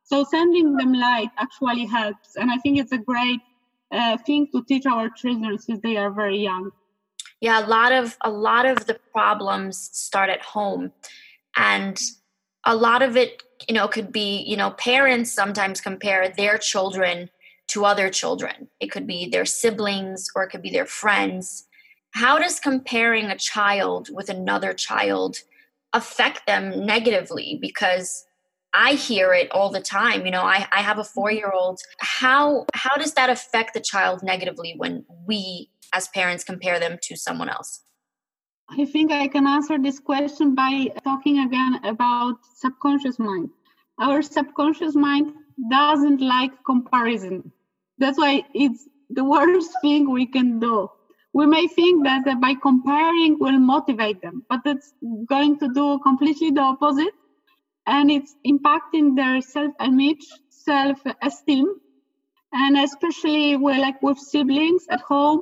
[0.04, 2.36] So sending them light actually helps.
[2.36, 3.42] And I think it's a great
[3.92, 6.72] uh, thing to teach our children since they are very young.
[7.42, 10.94] Yeah, a lot of a lot of the problems start at home.
[11.58, 12.00] And
[12.66, 17.30] a lot of it, you know, could be, you know, parents sometimes compare their children
[17.68, 18.68] to other children.
[18.80, 21.68] It could be their siblings or it could be their friends.
[22.12, 25.38] How does comparing a child with another child
[25.94, 27.58] affect them negatively?
[27.62, 28.26] Because
[28.76, 31.80] i hear it all the time you know i, I have a four year old
[32.00, 37.16] how how does that affect the child negatively when we as parents compare them to
[37.16, 37.82] someone else
[38.70, 43.50] i think i can answer this question by talking again about subconscious mind
[44.00, 45.34] our subconscious mind
[45.70, 47.52] doesn't like comparison
[47.98, 50.90] that's why it's the worst thing we can do
[51.36, 54.94] we may think that uh, by comparing will motivate them, but it's
[55.26, 57.14] going to do completely the opposite.
[57.86, 61.76] And it's impacting their self-image, self-esteem,
[62.54, 65.42] and especially with, like with siblings at home.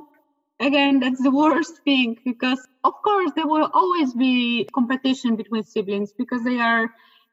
[0.60, 6.12] Again, that's the worst thing because, of course, there will always be competition between siblings
[6.12, 6.90] because they are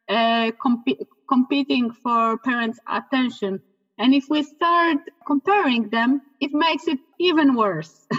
[0.10, 3.62] uh, comp- competing for parents' attention.
[3.98, 8.08] And if we start comparing them, it makes it even worse.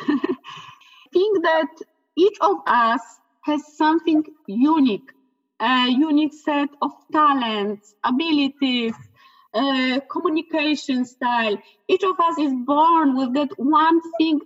[1.12, 1.68] think that
[2.16, 3.02] each of us
[3.42, 5.10] has something unique,
[5.60, 8.94] a unique set of talents, abilities,
[9.54, 11.56] uh, communication style.
[11.88, 14.40] Each of us is born with that one thing,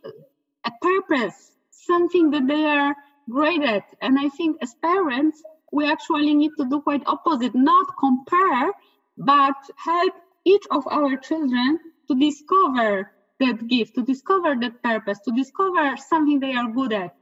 [0.66, 2.94] a purpose, something that they are
[3.30, 3.84] great at.
[4.02, 8.72] And I think as parents, we actually need to do quite opposite, not compare,
[9.16, 15.32] but help each of our children to discover that gift, to discover that purpose, to
[15.32, 17.14] discover something they are good at.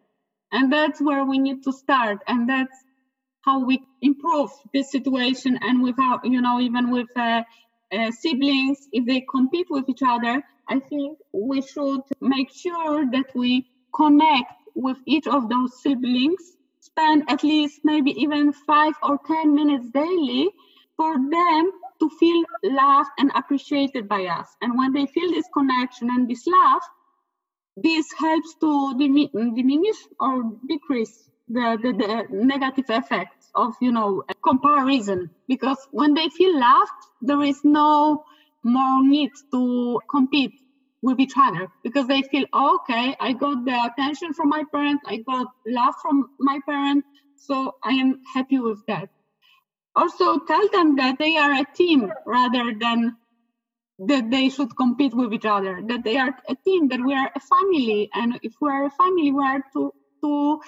[0.53, 2.19] And that's where we need to start.
[2.29, 2.77] And that's
[3.41, 5.59] how we improve this situation.
[5.61, 7.43] And without, you know, even with uh,
[7.93, 13.35] uh, siblings, if they compete with each other, I think we should make sure that
[13.35, 19.55] we connect with each of those siblings, spend at least maybe even five or 10
[19.55, 20.51] minutes daily
[20.97, 24.49] for them to feel loved and appreciated by us.
[24.61, 26.83] And when they feel this connection and this love,
[27.77, 35.31] this helps to diminish or decrease the, the, the, negative effects of, you know, comparison.
[35.49, 38.25] Because when they feel loved, there is no
[38.65, 40.55] more need to compete.
[41.07, 45.17] with each other because they feel okay i got the attention from my parent i
[45.31, 45.47] got
[45.79, 46.17] love from
[46.49, 47.05] my parent
[47.47, 47.57] so
[47.91, 49.09] i am happy with that
[49.95, 53.17] also tell them that they are a team rather than
[53.99, 57.31] that they should compete with each other that they are a team that we are
[57.37, 60.61] a family and if we are a family we are to to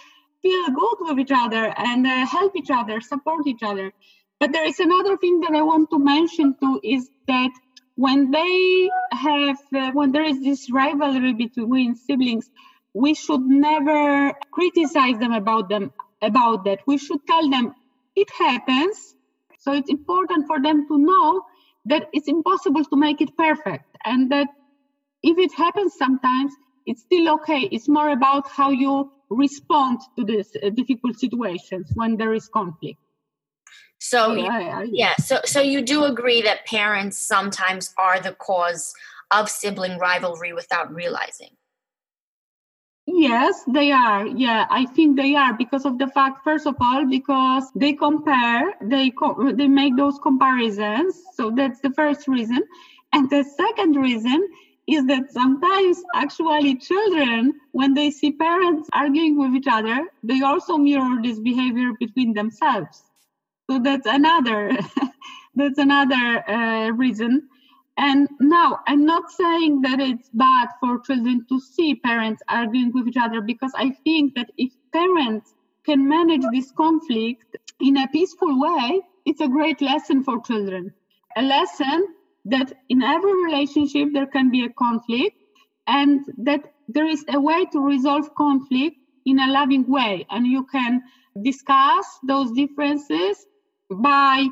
[0.43, 3.93] feel good with each other and uh, help each other support each other
[4.39, 7.51] but there is another thing that i want to mention too is that
[7.97, 12.51] when they have uh, when there is this rivalry between siblings
[12.95, 16.81] we should never criticize them about them about that.
[16.87, 17.75] We should tell them
[18.17, 19.15] it happens.
[19.61, 21.43] So it's important for them to know
[21.87, 24.49] that it's impossible to make it perfect and that
[25.23, 26.55] if it happens sometimes
[26.87, 27.69] it's still okay.
[27.73, 32.99] It's more about how you respond to these uh, difficult situations when there is conflict
[33.99, 38.95] so oh, yeah, yeah, so so you do agree that parents sometimes are the cause
[39.31, 41.51] of sibling rivalry without realizing.
[43.07, 44.27] Yes, they are.
[44.27, 48.75] Yeah, I think they are because of the fact, first of all, because they compare,
[48.83, 51.23] they co- they make those comparisons.
[51.35, 52.63] So that's the first reason,
[53.13, 54.49] and the second reason
[54.87, 60.77] is that sometimes actually children, when they see parents arguing with each other, they also
[60.77, 63.03] mirror this behavior between themselves.
[63.69, 64.71] So that's another
[65.55, 67.49] that's another uh, reason.
[67.99, 73.09] And now I'm not saying that it's bad for children to see parents arguing with
[73.09, 78.61] each other because I think that if parents can manage this conflict in a peaceful
[78.61, 80.93] way, it's a great lesson for children.
[81.37, 82.07] A lesson
[82.45, 85.37] that in every relationship there can be a conflict
[85.87, 90.65] and that there is a way to resolve conflict in a loving way and you
[90.65, 91.03] can
[91.43, 93.45] discuss those differences
[93.91, 94.47] by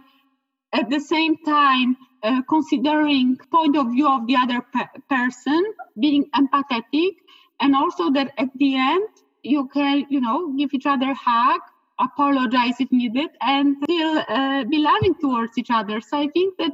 [0.73, 5.65] at the same time uh, considering point of view of the other pe- person
[5.99, 7.17] being empathetic
[7.61, 9.09] and also that at the end
[9.43, 11.61] you can you know give each other a hug
[12.01, 16.01] apologize if needed and still uh, be loving towards each other.
[16.01, 16.73] So i think that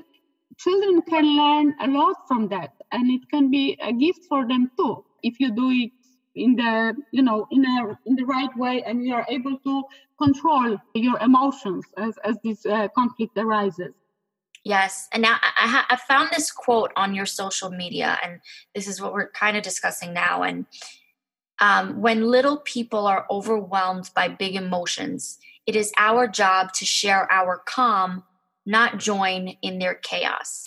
[0.59, 4.70] children can learn a lot from that and it can be a gift for them
[4.79, 5.92] too if you do it
[6.34, 9.82] in the you know in a in the right way and you are able to
[10.18, 13.92] control your emotions as as this uh, conflict arises.
[14.62, 15.08] Yes.
[15.14, 18.40] And now I, ha- I found this quote on your social media and
[18.74, 20.66] this is what we're kind of discussing now and
[21.62, 27.30] um, when little people are overwhelmed by big emotions it is our job to share
[27.32, 28.22] our calm
[28.66, 30.66] not join in their chaos.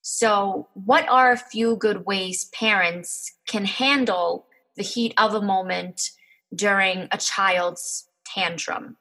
[0.00, 4.46] So what are a few good ways parents can handle
[4.76, 6.10] the heat of a moment
[6.54, 8.96] during a child's tantrum?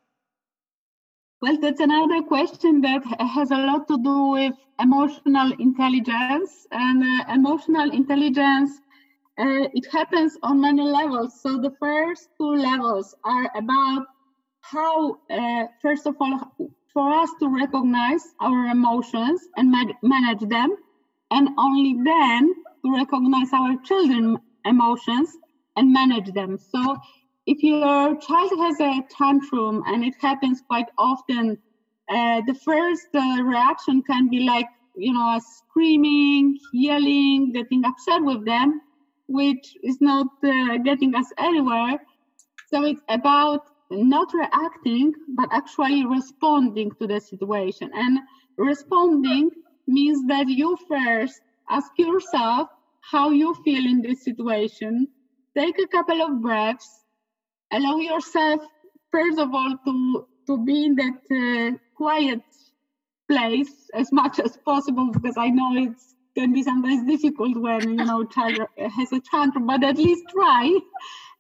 [1.42, 6.68] Well, that's another question that has a lot to do with emotional intelligence.
[6.72, 8.72] And uh, emotional intelligence,
[9.40, 11.42] uh, it happens on many levels.
[11.42, 14.06] So the first two levels are about
[14.62, 16.54] how, uh, first of all,
[16.94, 20.76] for us to recognize our emotions and ma- manage them,
[21.32, 22.54] and only then
[22.86, 25.36] to recognize our children's emotions
[25.76, 26.58] and manage them.
[26.58, 26.98] So
[27.46, 31.58] if your child has a tantrum and it happens quite often,
[32.10, 38.46] uh, the first uh, reaction can be like, you know, screaming, yelling, getting upset with
[38.46, 38.82] them,
[39.28, 41.98] which is not uh, getting us anywhere.
[42.68, 47.92] So it's about not reacting, but actually responding to the situation.
[47.94, 48.20] And
[48.58, 49.50] responding
[49.88, 52.68] means that you first ask yourself
[53.02, 55.08] how you feel in this situation
[55.58, 56.90] take a couple of breaths.
[57.72, 58.62] Allow yourself
[59.12, 62.42] first of all to to be in that uh, quiet
[63.30, 65.94] place as much as possible because i know it
[66.36, 70.78] can be sometimes difficult when you know child has a tantrum but at least try.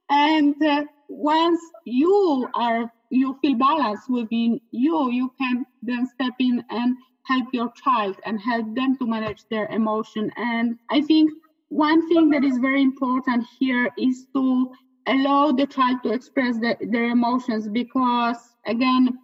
[0.10, 6.64] And uh, once you are you feel balanced within you you can then step in
[6.70, 10.32] and help your child and help them to manage their emotion.
[10.36, 11.32] And i think
[11.72, 14.72] one thing that is very important here is to
[15.08, 19.18] allow the child to express the, their emotions because again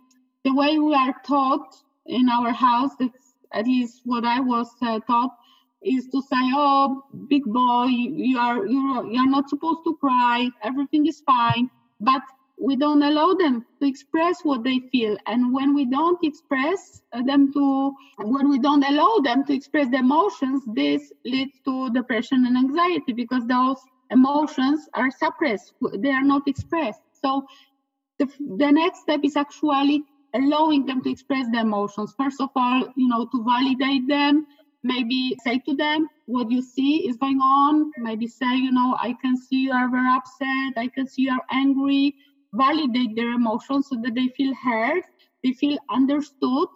[0.46, 1.76] the way we are taught
[2.06, 2.92] in our house
[3.54, 5.36] at least what i was uh, taught
[5.84, 10.50] is to say oh big boy you are you are, you're not supposed to cry.
[10.64, 11.70] Everything is fine.
[12.00, 12.22] But
[12.60, 17.22] we don't allow them to express what they feel and when we don't express uh,
[17.22, 22.46] them to when we don't allow them to express the emotions this leads to depression
[22.46, 23.78] and anxiety because those
[24.12, 27.46] emotions are suppressed they are not expressed so
[28.20, 28.26] the,
[28.58, 30.04] the next step is actually
[30.34, 34.48] allowing them to express the emotions first of all you know to validate them
[34.84, 37.92] maybe say to them what you see is going on.
[37.98, 40.74] Maybe say, you know, I can see you are very upset.
[40.78, 42.16] I can see you are angry.
[42.58, 45.04] Validate their emotions so that they feel heard,
[45.44, 46.68] they feel understood.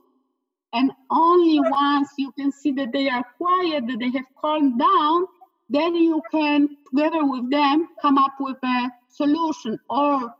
[0.74, 5.26] And only once you can see that they are quiet, that they have calmed down,
[5.70, 9.80] then you can, together with them, come up with a solution.
[9.90, 10.34] Or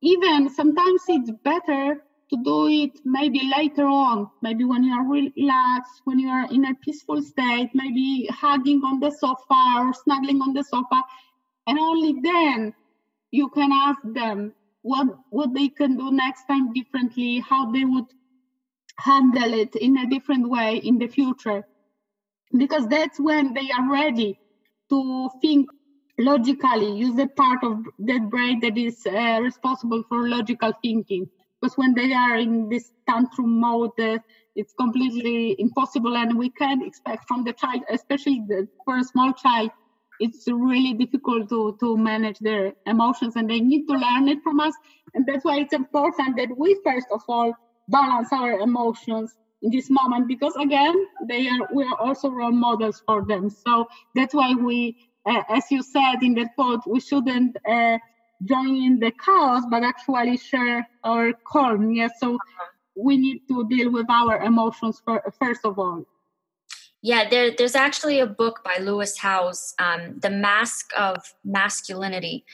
[0.00, 6.00] even sometimes it's better to do it maybe later on, maybe when you are relaxed,
[6.04, 10.54] when you are in a peaceful state, maybe hugging on the sofa or snuggling on
[10.54, 11.02] the sofa.
[11.66, 12.74] And only then
[13.30, 14.54] you can ask them
[14.84, 18.04] what, what they can do next time differently, how they would
[18.98, 21.64] handle it in a different way in the future.
[22.56, 24.38] Because that's when they are ready
[24.90, 25.66] to think
[26.18, 31.26] logically, use the part of that brain that is uh, responsible for logical thinking
[31.60, 34.18] because when they are in this tantrum mode, uh,
[34.54, 39.32] it's completely impossible, and we can't expect from the child, especially the, for a small
[39.32, 39.70] child,
[40.20, 44.60] it's really difficult to to manage their emotions, and they need to learn it from
[44.60, 44.74] us,
[45.14, 47.52] and that's why it's important that we first of all
[47.88, 50.94] balance our emotions in this moment because again
[51.28, 54.96] they are we are also role models for them so that's why we
[55.26, 57.98] uh, as you said in the quote we shouldn't uh,
[58.42, 61.92] join in the chaos, but actually share our calm.
[61.92, 62.38] Yes, so
[62.96, 66.04] we need to deal with our emotions for, first of all.
[67.04, 72.46] Yeah, there, there's actually a book by Lewis Howes, um, The Mask of Masculinity.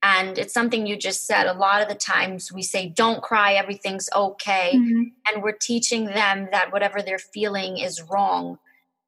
[0.00, 1.48] And it's something you just said.
[1.48, 4.74] A lot of the times we say, don't cry, everything's okay.
[4.76, 5.02] Mm-hmm.
[5.26, 8.60] And we're teaching them that whatever they're feeling is wrong,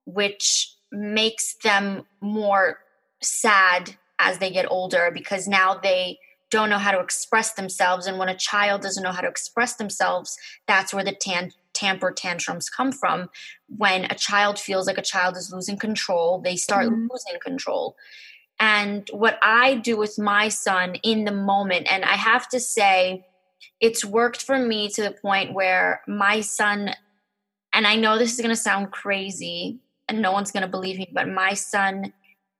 [0.04, 2.80] which makes them more
[3.22, 6.18] sad as they get older because now they
[6.50, 8.08] don't know how to express themselves.
[8.08, 10.36] And when a child doesn't know how to express themselves,
[10.66, 13.30] that's where the tan- tamper tantrums come from.
[13.68, 17.06] When a child feels like a child is losing control, they start mm-hmm.
[17.10, 17.96] losing control.
[18.60, 23.24] And what I do with my son in the moment, and I have to say,
[23.80, 26.94] it's worked for me to the point where my son,
[27.72, 30.98] and I know this is going to sound crazy and no one's going to believe
[30.98, 32.12] me, but my son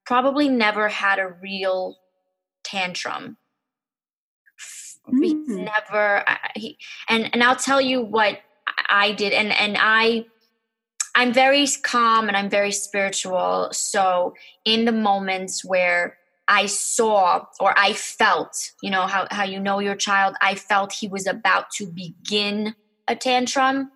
[0.06, 1.96] probably never had a real
[2.62, 3.36] tantrum
[5.12, 5.46] mm.
[5.48, 8.40] never he, and and I'll tell you what
[8.88, 10.26] I did and and I
[11.14, 17.78] I'm very calm and I'm very spiritual so in the moments where I saw or
[17.78, 21.70] I felt, you know, how, how you know your child, I felt he was about
[21.72, 22.74] to begin
[23.06, 23.90] a tantrum.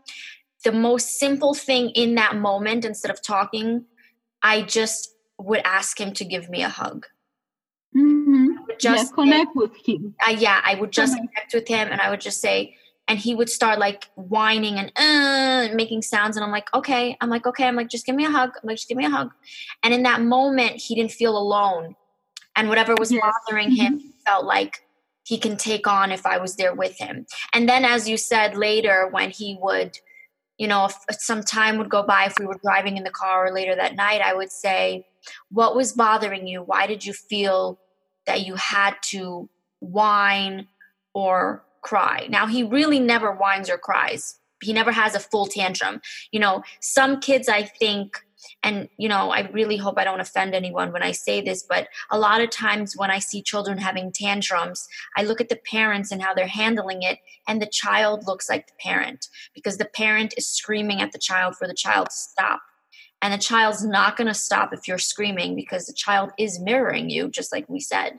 [0.62, 3.86] The most simple thing in that moment, instead of talking,
[4.42, 7.06] I just would ask him to give me a hug.
[7.96, 8.48] Mm-hmm.
[8.78, 10.14] Just yeah, connect with him.
[10.26, 11.34] Uh, yeah, I would just connect.
[11.34, 12.76] connect with him, and I would just say,
[13.08, 17.30] and he would start like whining and uh, making sounds, and I'm like, okay, I'm
[17.30, 18.50] like, okay, I'm like, just give me a hug.
[18.62, 19.32] I'm like, just give me a hug.
[19.82, 21.96] And in that moment, he didn't feel alone,
[22.56, 23.22] and whatever was yes.
[23.22, 23.98] bothering mm-hmm.
[23.98, 24.84] him, felt like
[25.24, 27.26] he can take on if I was there with him.
[27.52, 29.98] And then, as you said later, when he would,
[30.58, 33.46] you know, if some time would go by, if we were driving in the car
[33.46, 35.06] or later that night, I would say,
[35.50, 36.62] what was bothering you?
[36.62, 37.78] Why did you feel
[38.26, 39.48] that you had to
[39.80, 40.66] whine
[41.14, 42.26] or cry?
[42.30, 44.38] Now, he really never whines or cries.
[44.62, 46.00] He never has a full tantrum.
[46.30, 48.22] You know, some kids, I think,
[48.62, 51.88] and you know i really hope i don't offend anyone when i say this but
[52.10, 56.10] a lot of times when i see children having tantrums i look at the parents
[56.10, 60.34] and how they're handling it and the child looks like the parent because the parent
[60.36, 62.60] is screaming at the child for the child to stop
[63.20, 67.10] and the child's not going to stop if you're screaming because the child is mirroring
[67.10, 68.18] you just like we said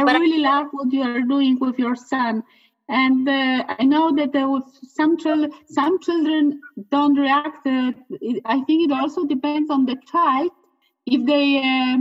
[0.00, 2.42] i but really I- love what you are doing with your son
[2.88, 4.64] and uh, i know that there was
[4.98, 6.60] some children some children
[6.96, 7.92] don't react uh,
[8.54, 10.50] i think it also depends on the child
[11.14, 11.96] if they uh,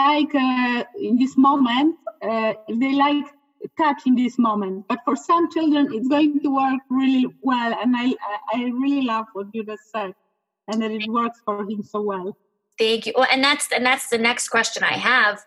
[0.00, 1.96] like uh, in this moment
[2.30, 3.26] uh, if they like
[3.78, 7.94] touch in this moment but for some children it's going to work really well and
[8.04, 8.06] i
[8.54, 10.12] i really love what you just said
[10.68, 12.36] and that it works for him so well.
[12.78, 13.12] Thank you.
[13.16, 15.44] Well, and that's and that's the next question I have.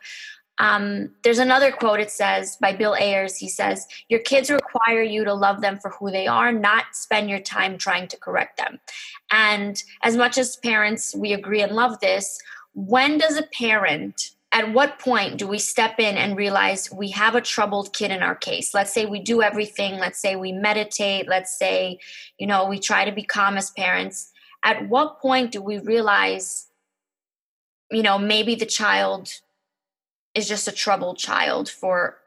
[0.57, 1.99] Um, there's another quote.
[1.99, 3.37] It says by Bill Ayers.
[3.37, 7.29] He says, "Your kids require you to love them for who they are, not spend
[7.29, 8.79] your time trying to correct them."
[9.31, 12.39] And as much as parents, we agree and love this.
[12.73, 17.35] When does a parent at what point do we step in and realize we have
[17.35, 21.27] a troubled kid in our case let's say we do everything let's say we meditate
[21.27, 21.99] let's say
[22.37, 24.31] you know we try to be calm as parents
[24.63, 26.67] at what point do we realize
[27.91, 29.29] you know maybe the child
[30.35, 32.17] is just a troubled child for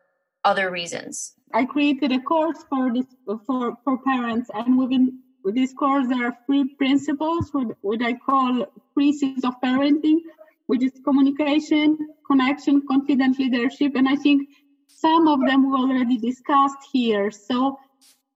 [0.44, 3.06] other reasons i created a course for this
[3.46, 5.10] for for parents and we've
[5.44, 10.18] this course, there are three principles, what, what I call three C's of parenting,
[10.66, 13.92] which is communication, connection, confident leadership.
[13.94, 14.48] And I think
[14.86, 17.30] some of them we already discussed here.
[17.30, 17.78] So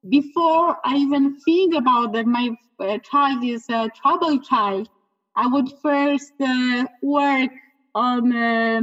[0.08, 2.50] before I even think about that my
[2.80, 4.88] uh, child is a troubled child,
[5.36, 7.50] I would first uh, work
[7.94, 8.82] on uh,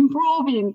[0.00, 0.74] improving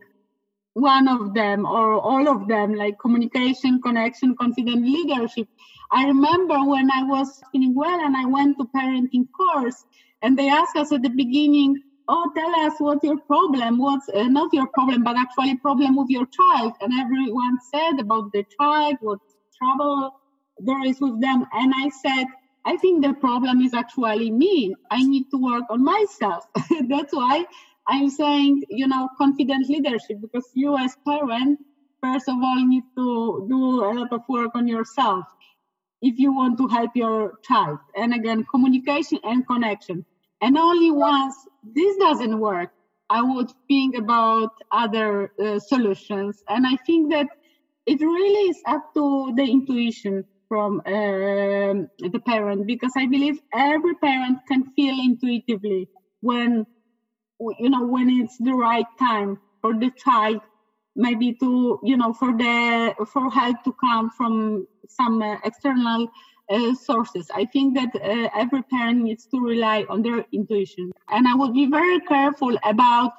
[0.73, 5.47] one of them or all of them, like communication, connection, confident leadership.
[5.91, 9.85] I remember when I was feeling well and I went to parenting course
[10.21, 14.23] and they asked us at the beginning, oh, tell us what's your problem, what's uh,
[14.23, 16.73] not your problem, but actually problem with your child.
[16.81, 19.19] And everyone said about the child, what
[19.57, 20.11] trouble
[20.59, 21.45] there is with them.
[21.53, 22.25] And I said,
[22.65, 24.75] I think the problem is actually me.
[24.91, 26.43] I need to work on myself.
[26.89, 27.45] That's why
[27.87, 31.59] I'm saying, you know, confident leadership, because you as parent,
[32.01, 35.25] first of all, need to do a lot of work on yourself
[36.01, 37.79] if you want to help your child.
[37.95, 40.05] And again, communication and connection.
[40.41, 42.71] And only once this doesn't work,
[43.09, 46.43] I would think about other uh, solutions.
[46.49, 47.27] And I think that
[47.85, 53.95] it really is up to the intuition from um, the parent because I believe every
[53.95, 55.87] parent can feel intuitively
[56.21, 56.65] when
[57.59, 60.41] you know when it's the right time for the child
[60.95, 66.07] maybe to you know for the for help to come from some uh, external
[66.49, 67.29] uh, sources.
[67.33, 70.91] I think that uh, every parent needs to rely on their intuition.
[71.09, 73.11] And i would be very careful about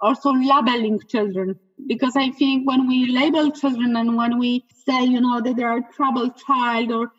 [0.00, 5.20] also labeling children because i think when we label children and when we say you
[5.20, 7.10] know that they're a troubled child or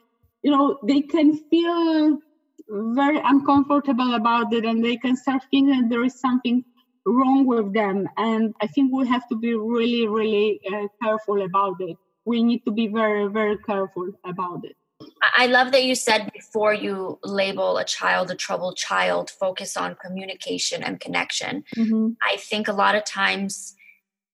[0.43, 2.17] you know they can feel
[2.71, 6.63] very uncomfortable about it and they can start thinking that there is something
[7.05, 8.07] wrong with them.
[8.17, 11.97] And i think we have to be really really uh, careful about it.
[12.25, 14.75] We need to be very very careful about it.
[15.35, 19.95] I love that you said before you label a child a troubled child focus on
[19.95, 21.63] communication and connection.
[21.75, 22.09] Mm-hmm.
[22.21, 23.75] i think a lot of times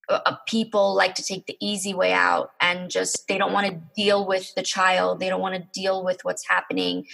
[0.09, 3.81] uh, people like to take the easy way out and just they don't want to
[3.95, 7.05] deal with the child they don't want to deal with what's happening.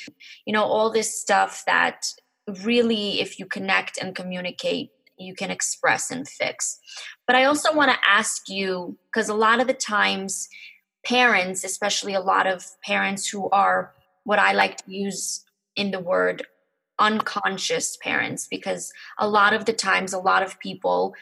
[0.45, 2.05] You know all this stuff that
[2.63, 6.79] really if you connect and communicate you can express and fix.
[7.25, 10.49] But i also want to ask you because a lot of the times
[11.05, 15.43] parents especially a lot of parents who are what i like to use
[15.75, 16.45] in the word
[16.99, 21.13] unconscious parents because a lot of the times a lot of people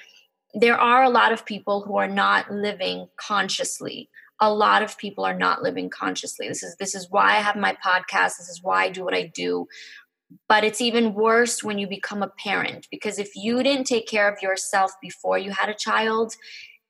[0.54, 4.10] there are a lot of people who are not living consciously.
[4.40, 6.48] A lot of people are not living consciously.
[6.48, 8.38] This is this is why i have my podcast.
[8.38, 9.68] This is why i do what i do.
[10.48, 14.32] But it's even worse when you become a parent because if you didn't take care
[14.32, 16.36] of yourself before you had a child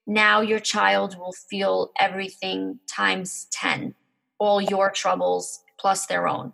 [0.07, 3.93] now your child will feel everything times 10
[4.39, 6.53] all your troubles plus their own.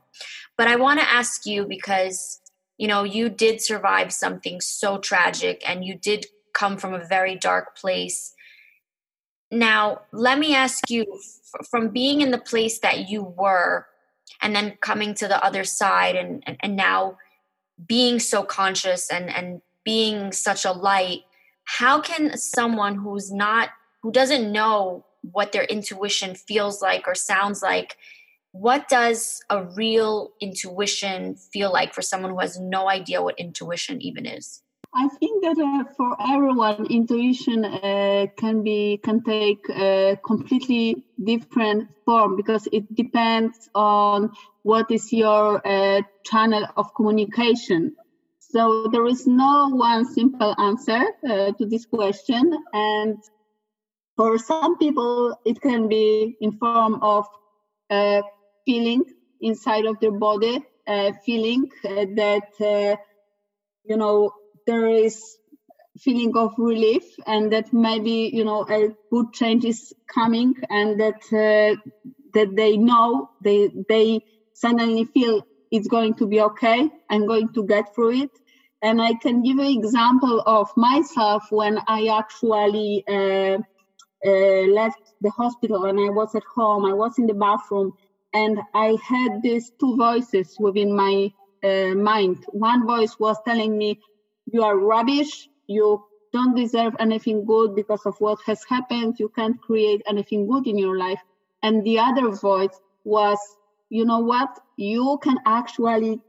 [0.57, 2.41] But i want to ask you because
[2.77, 6.25] you know you did survive something so tragic and you did
[6.57, 8.33] come from a very dark place.
[9.51, 11.05] Now, let me ask you
[11.69, 13.85] from being in the place that you were
[14.41, 17.17] and then coming to the other side and, and, and now
[17.85, 21.21] being so conscious and, and being such a light,
[21.63, 23.69] how can someone who's not,
[24.01, 27.97] who doesn't know what their intuition feels like or sounds like,
[28.51, 34.01] what does a real intuition feel like for someone who has no idea what intuition
[34.01, 34.61] even is?
[34.99, 41.89] I think that uh, for everyone, intuition uh, can be can take a completely different
[42.03, 44.31] form because it depends on
[44.63, 47.95] what is your uh, channel of communication.
[48.39, 53.17] So there is no one simple answer uh, to this question, and
[54.15, 57.27] for some people, it can be in form of
[57.91, 58.23] uh,
[58.65, 59.03] feeling
[59.41, 62.97] inside of their body, uh, feeling that
[63.85, 64.31] you know
[64.68, 65.38] there is
[65.99, 71.22] feeling of relief and that maybe you know a good change is coming and that
[71.34, 71.76] uh,
[72.34, 74.20] that they know they they
[74.53, 75.41] suddenly feel
[75.72, 78.32] it's going to be okay i'm going to get through it.
[78.84, 83.57] And i can give an example of myself when i actually uh,
[84.32, 87.91] uh, left the hospital and i was at home i was in the bathroom
[88.34, 91.32] and i had these two voices within my
[91.63, 92.45] uh, mind.
[92.51, 93.99] One voice was telling me
[94.51, 99.59] you are rubbish, you don't deserve anything good because of what has happened, you can't
[99.61, 101.19] create anything good in your life.
[101.63, 103.39] And the other voice was,
[103.89, 106.21] you know what, you can actually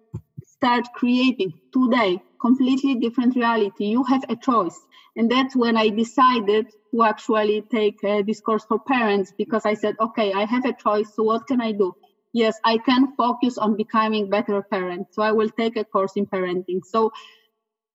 [0.46, 4.78] start creating today completely different reality you have a choice
[5.16, 9.74] and that's when i decided to actually take uh, this course for parents because i
[9.74, 11.92] said okay i have a choice so what can i do
[12.32, 15.08] yes, I can focus on becoming better parent.
[15.12, 16.84] So I will take a course in parenting.
[16.84, 17.12] So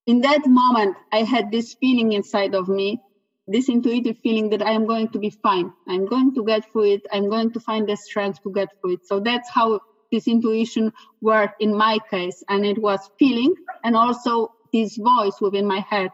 [0.06, 3.00] in that moment, I had this feeling inside of me,
[3.48, 5.72] this intuitive feeling that I am going to be fine.
[5.88, 7.08] I'm going to get through it.
[7.12, 9.06] I'm going to find the strength to get through it.
[9.06, 9.80] So that's how
[10.12, 10.92] this intuition
[11.22, 12.44] worked in my case.
[12.50, 16.12] And it was feeling and also this voice within my head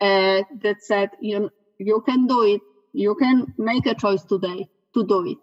[0.00, 2.60] uh, that said, you you can do it.
[2.92, 5.38] You can make a choice today to do it.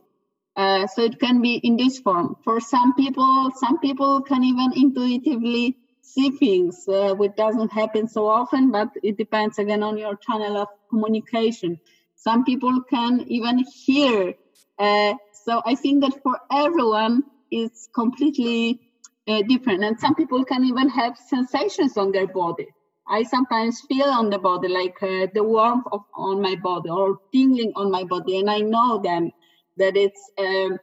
[0.56, 2.36] Uh, so it can be in this form.
[2.44, 5.78] For some people, some people can even intuitively
[6.14, 10.58] see things, uh, which doesn't happen so often, but it depends again on your channel
[10.58, 11.80] of communication.
[12.16, 14.34] Some people can even hear.
[14.78, 15.14] Uh,
[15.46, 18.80] so I think that for everyone, it's completely
[19.28, 19.84] uh, different.
[19.84, 22.68] And some people can even have sensations on their body.
[23.08, 27.18] I sometimes feel on the body like uh, the warmth of, on my body or
[27.32, 29.32] tingling on my body, and I know them
[29.78, 30.78] that it's um,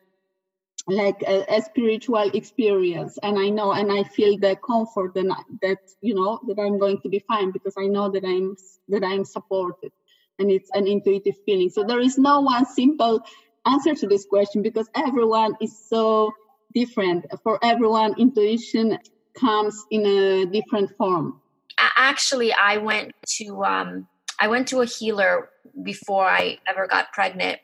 [0.88, 3.18] like a, a, spiritual experience.
[3.22, 5.32] And i know and i feel the comfort and
[5.62, 8.56] that you know that i'm going to be fine because i know that i'm
[8.88, 9.90] that i'm supported
[10.38, 11.70] and it's an intuitive feeling.
[11.70, 13.20] So there is no one simple
[13.66, 16.32] answer to this question because everyone is so
[16.74, 17.26] different.
[17.42, 18.98] For everyone intuition
[19.34, 21.40] comes in a different form.
[21.78, 24.06] Actually i went to um
[24.40, 25.50] i went to a healer
[25.82, 27.58] before i ever got pregnant.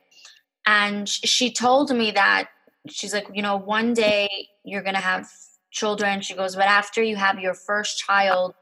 [0.66, 2.48] And she told me that
[2.88, 5.28] she's like, you know, one day you're going to have
[5.70, 6.20] children.
[6.20, 8.54] She goes, but after you have your first child,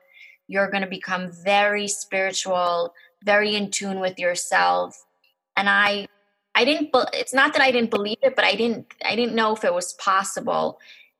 [0.48, 2.94] you're going to become very spiritual,
[3.24, 5.04] very in tune with yourself.
[5.56, 6.06] And I,
[6.54, 9.54] I didn't, it's not that I didn't believe it, but I didn't, I didn't know
[9.54, 10.78] if it was possible.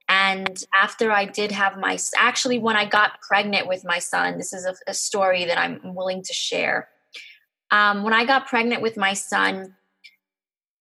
[0.09, 4.53] And after I did have my, actually, when I got pregnant with my son, this
[4.53, 6.88] is a, a story that I'm willing to share.
[7.70, 9.76] Um, when I got pregnant with my son,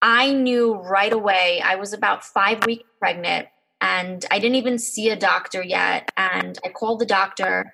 [0.01, 3.47] I knew right away I was about five weeks pregnant
[3.81, 6.11] and I didn't even see a doctor yet.
[6.17, 7.73] And I called the doctor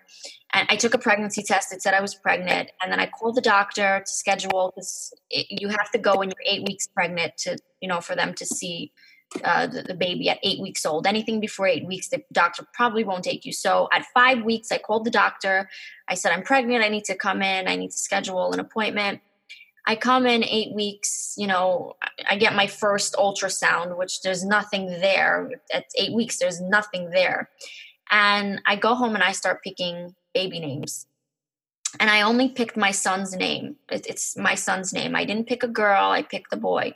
[0.54, 1.74] and I took a pregnancy test.
[1.74, 2.72] It said I was pregnant.
[2.82, 6.54] And then I called the doctor to schedule because you have to go when you're
[6.54, 8.92] eight weeks pregnant to, you know, for them to see
[9.44, 11.08] uh, the, the, baby at eight weeks old.
[11.08, 13.52] Anything before eight weeks, the doctor probably won't take you.
[13.52, 15.68] So at five weeks, I called the doctor.
[16.08, 16.86] I said, I'm pregnant.
[16.86, 17.68] I need to come in.
[17.68, 19.22] I need to schedule an appointment.
[19.88, 21.96] I come in eight weeks, you know,
[22.28, 25.52] I get my first ultrasound, which there's nothing there.
[25.72, 27.50] At eight weeks, there's nothing there.
[28.10, 31.06] And I go home and I start picking baby names.
[32.00, 33.78] And I only picked my son's name.
[33.90, 35.16] It's my son's name.
[35.16, 36.94] I didn't pick a girl, I picked the boy.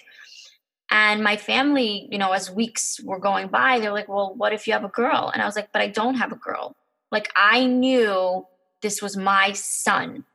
[0.92, 4.66] And my family, you know, as weeks were going by, they're like, well, what if
[4.66, 5.30] you have a girl?
[5.32, 6.76] And I was like, but I don't have a girl.
[7.12, 8.46] Like, I knew
[8.82, 10.26] this was my son.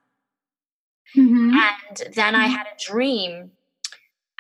[1.53, 1.59] Mm-hmm.
[1.88, 3.51] And then I had a dream,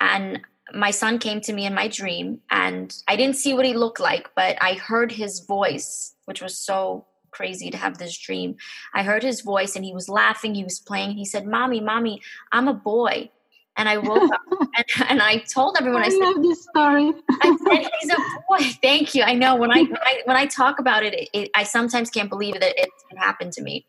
[0.00, 0.40] and
[0.72, 4.00] my son came to me in my dream, and I didn't see what he looked
[4.00, 8.56] like, but I heard his voice, which was so crazy to have this dream.
[8.94, 11.12] I heard his voice, and he was laughing, he was playing.
[11.12, 13.30] He said, Mommy, Mommy, I'm a boy.
[13.76, 14.40] And I woke up
[14.76, 16.02] and, and, I told everyone.
[16.02, 17.12] I, I said, love this story.
[17.42, 18.16] I said, "He's a
[18.48, 19.22] boy." Thank you.
[19.24, 22.10] I know when I when I, when I talk about it, it, it, I sometimes
[22.10, 23.86] can't believe that it happened to me.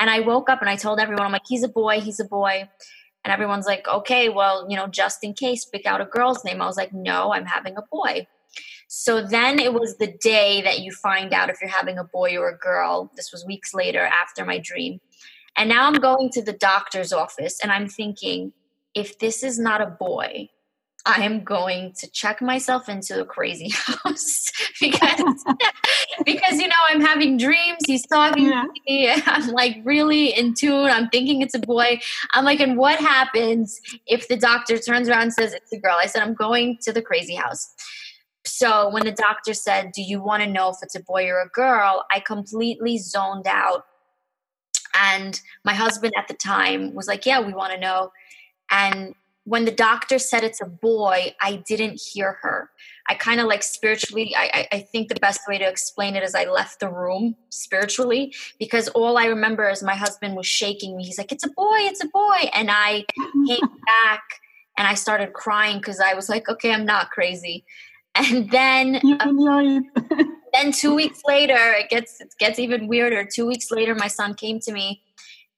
[0.00, 2.00] And I woke up and I told everyone, "I'm like, he's a boy.
[2.00, 2.68] He's a boy."
[3.24, 6.62] And everyone's like, "Okay, well, you know, just in case, pick out a girl's name."
[6.62, 8.26] I was like, "No, I'm having a boy."
[8.88, 12.36] So then it was the day that you find out if you're having a boy
[12.38, 13.10] or a girl.
[13.16, 15.00] This was weeks later after my dream.
[15.56, 18.52] And now I'm going to the doctor's office and I'm thinking,
[18.96, 20.48] if this is not a boy,
[21.04, 25.44] I am going to check myself into a crazy house because
[26.24, 27.78] because you know I'm having dreams.
[27.86, 28.64] He's talking yeah.
[28.64, 29.22] to me.
[29.26, 30.90] I'm like really in tune.
[30.90, 32.00] I'm thinking it's a boy.
[32.32, 35.96] I'm like, and what happens if the doctor turns around and says it's a girl?
[35.96, 37.72] I said I'm going to the crazy house.
[38.44, 41.40] So when the doctor said, "Do you want to know if it's a boy or
[41.40, 43.84] a girl?" I completely zoned out.
[44.94, 48.10] And my husband at the time was like, "Yeah, we want to know."
[48.70, 49.14] And
[49.46, 52.70] when the doctor said it's a boy, I didn't hear her.
[53.08, 56.34] I kind of like spiritually, I, I think the best way to explain it is
[56.34, 61.04] I left the room spiritually because all I remember is my husband was shaking me.
[61.04, 62.50] He's like, It's a boy, it's a boy.
[62.54, 63.04] And I
[63.46, 64.22] came back
[64.76, 67.64] and I started crying because I was like, Okay, I'm not crazy.
[68.16, 69.80] And then uh,
[70.54, 73.28] then two weeks later, it gets it gets even weirder.
[73.32, 75.02] Two weeks later, my son came to me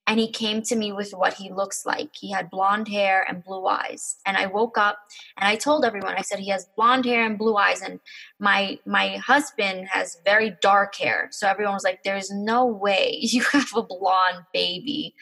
[0.08, 2.08] and he came to me with what he looks like.
[2.14, 4.16] He had blonde hair and blue eyes.
[4.24, 4.98] And I woke up
[5.36, 7.82] and I told everyone, I said, he has blonde hair and blue eyes.
[7.82, 8.00] And
[8.40, 11.28] my my husband has very dark hair.
[11.30, 15.14] So everyone was like, There's no way you have a blonde baby.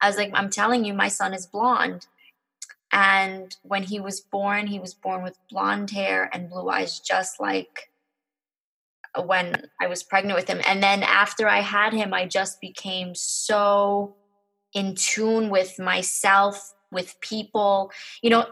[0.00, 2.06] I was like, I'm telling you, my son is blonde.
[2.92, 7.38] And when he was born, he was born with blonde hair and blue eyes, just
[7.38, 7.90] like
[9.26, 10.62] when I was pregnant with him.
[10.64, 14.16] And then after I had him, I just became so
[14.74, 17.90] in tune with myself, with people.
[18.22, 18.46] You know,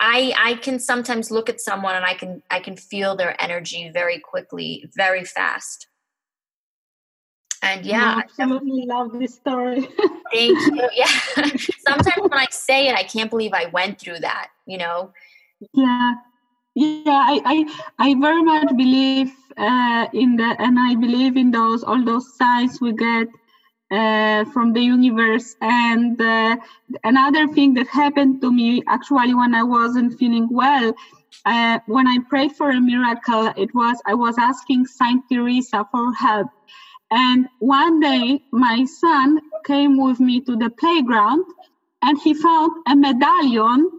[0.00, 3.90] I I can sometimes look at someone and I can I can feel their energy
[3.92, 5.88] very quickly, very fast.
[7.60, 9.80] And yeah, I absolutely love this story.
[10.32, 10.88] thank you.
[10.94, 11.06] Yeah.
[11.86, 15.12] sometimes when I say it, I can't believe I went through that, you know.
[15.74, 16.14] Yeah.
[16.74, 21.82] Yeah, I, I, I very much believe uh, in the, and I believe in those
[21.82, 23.26] all those signs we get
[23.90, 25.56] uh, from the universe.
[25.60, 26.56] And uh,
[27.04, 30.94] another thing that happened to me actually when I wasn't feeling well,
[31.44, 36.12] uh, when I prayed for a miracle, it was I was asking Saint Teresa for
[36.14, 36.48] help.
[37.10, 41.44] And one day, my son came with me to the playground,
[42.02, 43.90] and he found a medallion,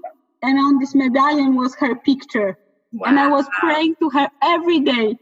[0.44, 2.58] and on this medallion was her picture.
[2.92, 3.10] Wow.
[3.10, 5.18] And I was praying to her every day.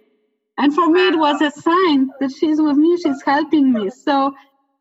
[0.57, 3.89] And for me, it was a sign that she's with me, she's helping me.
[3.89, 4.33] So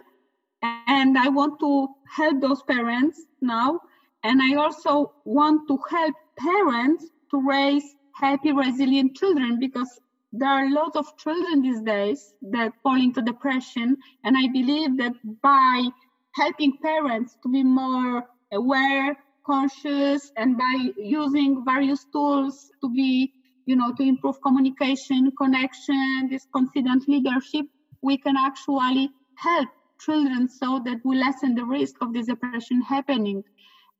[0.63, 3.81] And I want to help those parents now.
[4.25, 7.85] And I also want to help parents to raise
[8.15, 10.01] happy, resilient children because
[10.33, 13.97] there are a lot of children these days that fall into depression.
[14.25, 15.89] And I believe that by
[16.35, 23.33] helping parents to be more aware, conscious, and by using various tools to be
[23.69, 27.66] you know, to improve communication, connection, this confident leadership,
[28.01, 29.69] we can actually help
[30.01, 33.45] children so that we lessen the risk of this depression happening.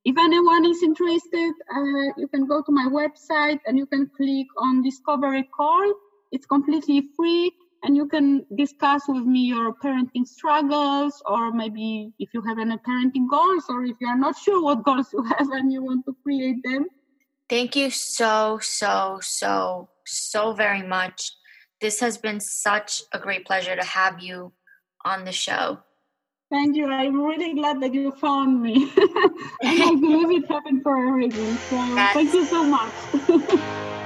[0.07, 4.47] If anyone is interested, uh, you can go to my website and you can click
[4.57, 5.93] on Discovery Call.
[6.33, 7.53] It's completely free
[7.83, 12.79] and you can discuss with me your parenting struggles or maybe if you have any
[12.79, 16.07] parenting goals or if you are not sure what goals you have and you want
[16.07, 16.87] to create them
[17.49, 21.33] Thank you so, so, so, so very much.
[21.81, 24.53] This has been such a great pleasure to have you
[25.05, 25.79] on the show.
[26.51, 26.87] Thank you.
[26.91, 28.91] I'm really glad that you found me.
[29.63, 31.57] I believe it happened for a reason.
[31.57, 31.77] So
[32.13, 32.93] thank you so much.